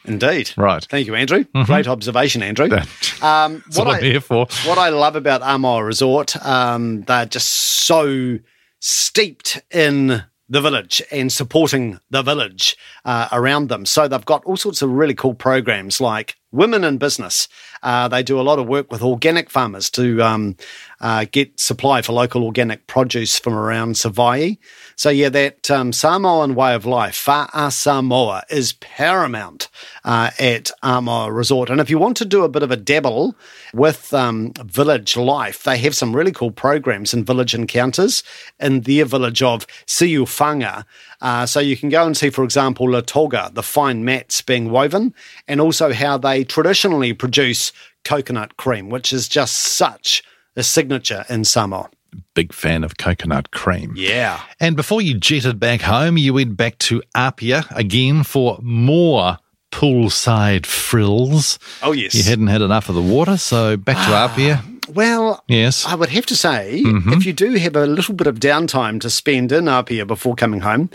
[0.04, 0.52] Indeed.
[0.56, 0.84] Right.
[0.88, 1.44] Thank you, Andrew.
[1.64, 2.68] Great observation, Andrew.
[3.22, 4.46] Um, That's what, I'm here for.
[4.64, 8.38] what I love about Amoa Resort, um, they're just so
[8.80, 13.84] steeped in the village and supporting the village uh, around them.
[13.84, 17.48] So they've got all sorts of really cool programs like Women in Business.
[17.82, 20.56] Uh, they do a lot of work with organic farmers to um,
[21.00, 24.58] uh, get supply for local organic produce from around Savai'i.
[24.96, 29.68] So yeah, that um, Samoan way of life, Fa'a Samoa, is paramount
[30.04, 31.70] uh, at Amoa Resort.
[31.70, 33.34] And if you want to do a bit of a dabble
[33.72, 38.22] with um, village life, they have some really cool programs and village encounters
[38.58, 40.84] in their village of Siufaga.
[41.22, 44.70] Uh, so you can go and see, for example, La Toga, the fine mats being
[44.70, 45.14] woven,
[45.48, 47.72] and also how they traditionally produce
[48.04, 50.22] coconut cream, which is just such
[50.56, 51.90] a signature in Samoa.
[52.34, 53.92] Big fan of coconut cream.
[53.96, 54.40] Yeah.
[54.58, 59.38] And before you jetted back home, you went back to Apia again for more
[59.70, 61.58] poolside frills.
[61.82, 62.14] Oh, yes.
[62.14, 64.64] You hadn't had enough of the water, so back to Apia.
[64.88, 65.86] Well, Yes.
[65.86, 69.10] I would have to say, if you do have a little bit of downtime to
[69.10, 70.90] spend in Apia before coming home,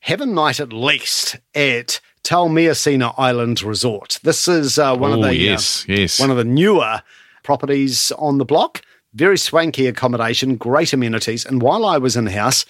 [0.00, 4.18] have a night at least at Taumeasina Island Resort.
[4.24, 6.18] This is uh, one of Oh, the uh, yes, yes.
[6.18, 7.02] one of the newer
[7.44, 8.82] properties on the block.
[9.16, 12.66] Very swanky accommodation, great amenities, and while I was in the house,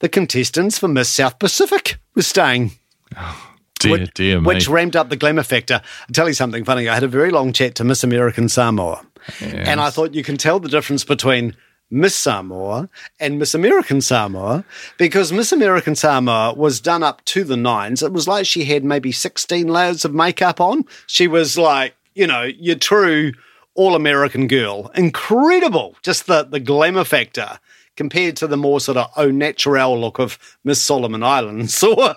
[0.00, 2.72] the contestants for Miss South Pacific was staying
[3.16, 5.80] oh, Dear, which, dear which ramped up the glamour factor.
[6.02, 6.90] I'll tell you something funny.
[6.90, 9.02] I had a very long chat to Miss American Samoa,
[9.40, 11.56] and I thought you can tell the difference between
[11.90, 14.66] Miss Samoa and Miss American Samoa
[14.98, 18.02] because Miss American Samoa was done up to the nines.
[18.02, 20.84] It was like she had maybe 16 layers of makeup on.
[21.06, 23.32] She was like, you know, your true
[23.78, 24.90] all American girl.
[24.96, 25.94] Incredible.
[26.02, 27.60] Just the, the glamour factor
[27.96, 32.16] compared to the more sort of au naturel look of Miss Solomon Islands or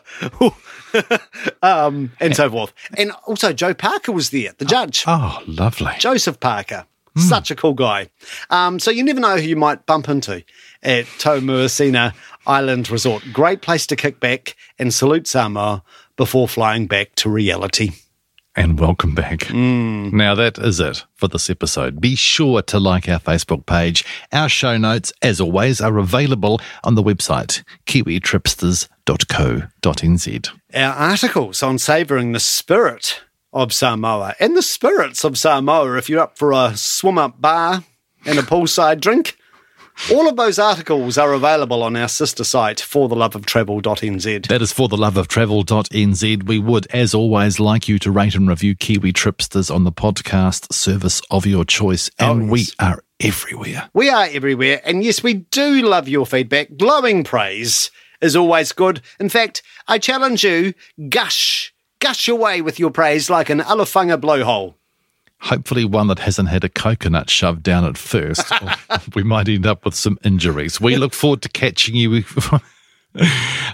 [1.62, 2.74] um, and so forth.
[2.98, 5.04] And also Joe Parker was there, the judge.
[5.08, 5.94] oh, lovely.
[6.00, 6.86] Joseph Parker.
[7.18, 8.10] Such a cool guy.
[8.50, 10.46] Um, so you never know who you might bump into
[10.82, 12.14] at Taumeasina
[12.48, 13.22] Island Resort.
[13.34, 15.84] Great place to kick back and salute Samoa
[16.16, 17.92] before flying back to reality.
[18.54, 19.40] And welcome back.
[19.40, 20.12] Mm.
[20.12, 22.02] Now, that is it for this episode.
[22.02, 24.04] Be sure to like our Facebook page.
[24.34, 30.50] Our show notes, as always, are available on the website kiwitripsters.co.nz.
[30.74, 33.22] Our articles on savouring the spirit
[33.54, 37.86] of Samoa and the spirits of Samoa, if you're up for a swim up bar
[38.26, 39.38] and a poolside drink.
[40.12, 44.48] All of those articles are available on our sister site, fortheloveoftravel.nz.
[44.48, 46.44] That is for the love of travel.nz.
[46.44, 50.74] We would, as always, like you to rate and review Kiwi Tripsters on the podcast
[50.74, 52.10] service of your choice.
[52.20, 53.90] Oh, and Oh, we are everywhere.
[53.94, 56.78] We are everywhere, and yes, we do love your feedback.
[56.78, 59.02] Glowing praise is always good.
[59.20, 60.74] In fact, I challenge you,
[61.10, 64.76] gush, gush away with your praise like an Alofaaga blowhole.
[65.42, 68.52] Hopefully, one that hasn't had a coconut shoved down it first.
[69.16, 70.80] we might end up with some injuries.
[70.80, 72.14] We look forward to catching you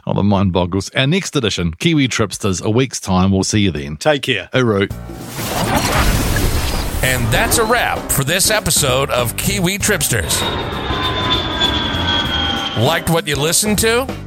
[0.06, 0.90] on the Mind Boggles.
[0.96, 3.32] Our next edition, Kiwi Tripsters, a week's time.
[3.32, 3.98] We'll see you then.
[3.98, 4.50] Take care.
[4.54, 4.88] Uru.
[7.04, 10.42] And that's a wrap for this episode of Kiwi Tripsters.
[12.82, 14.27] Liked what you listened to?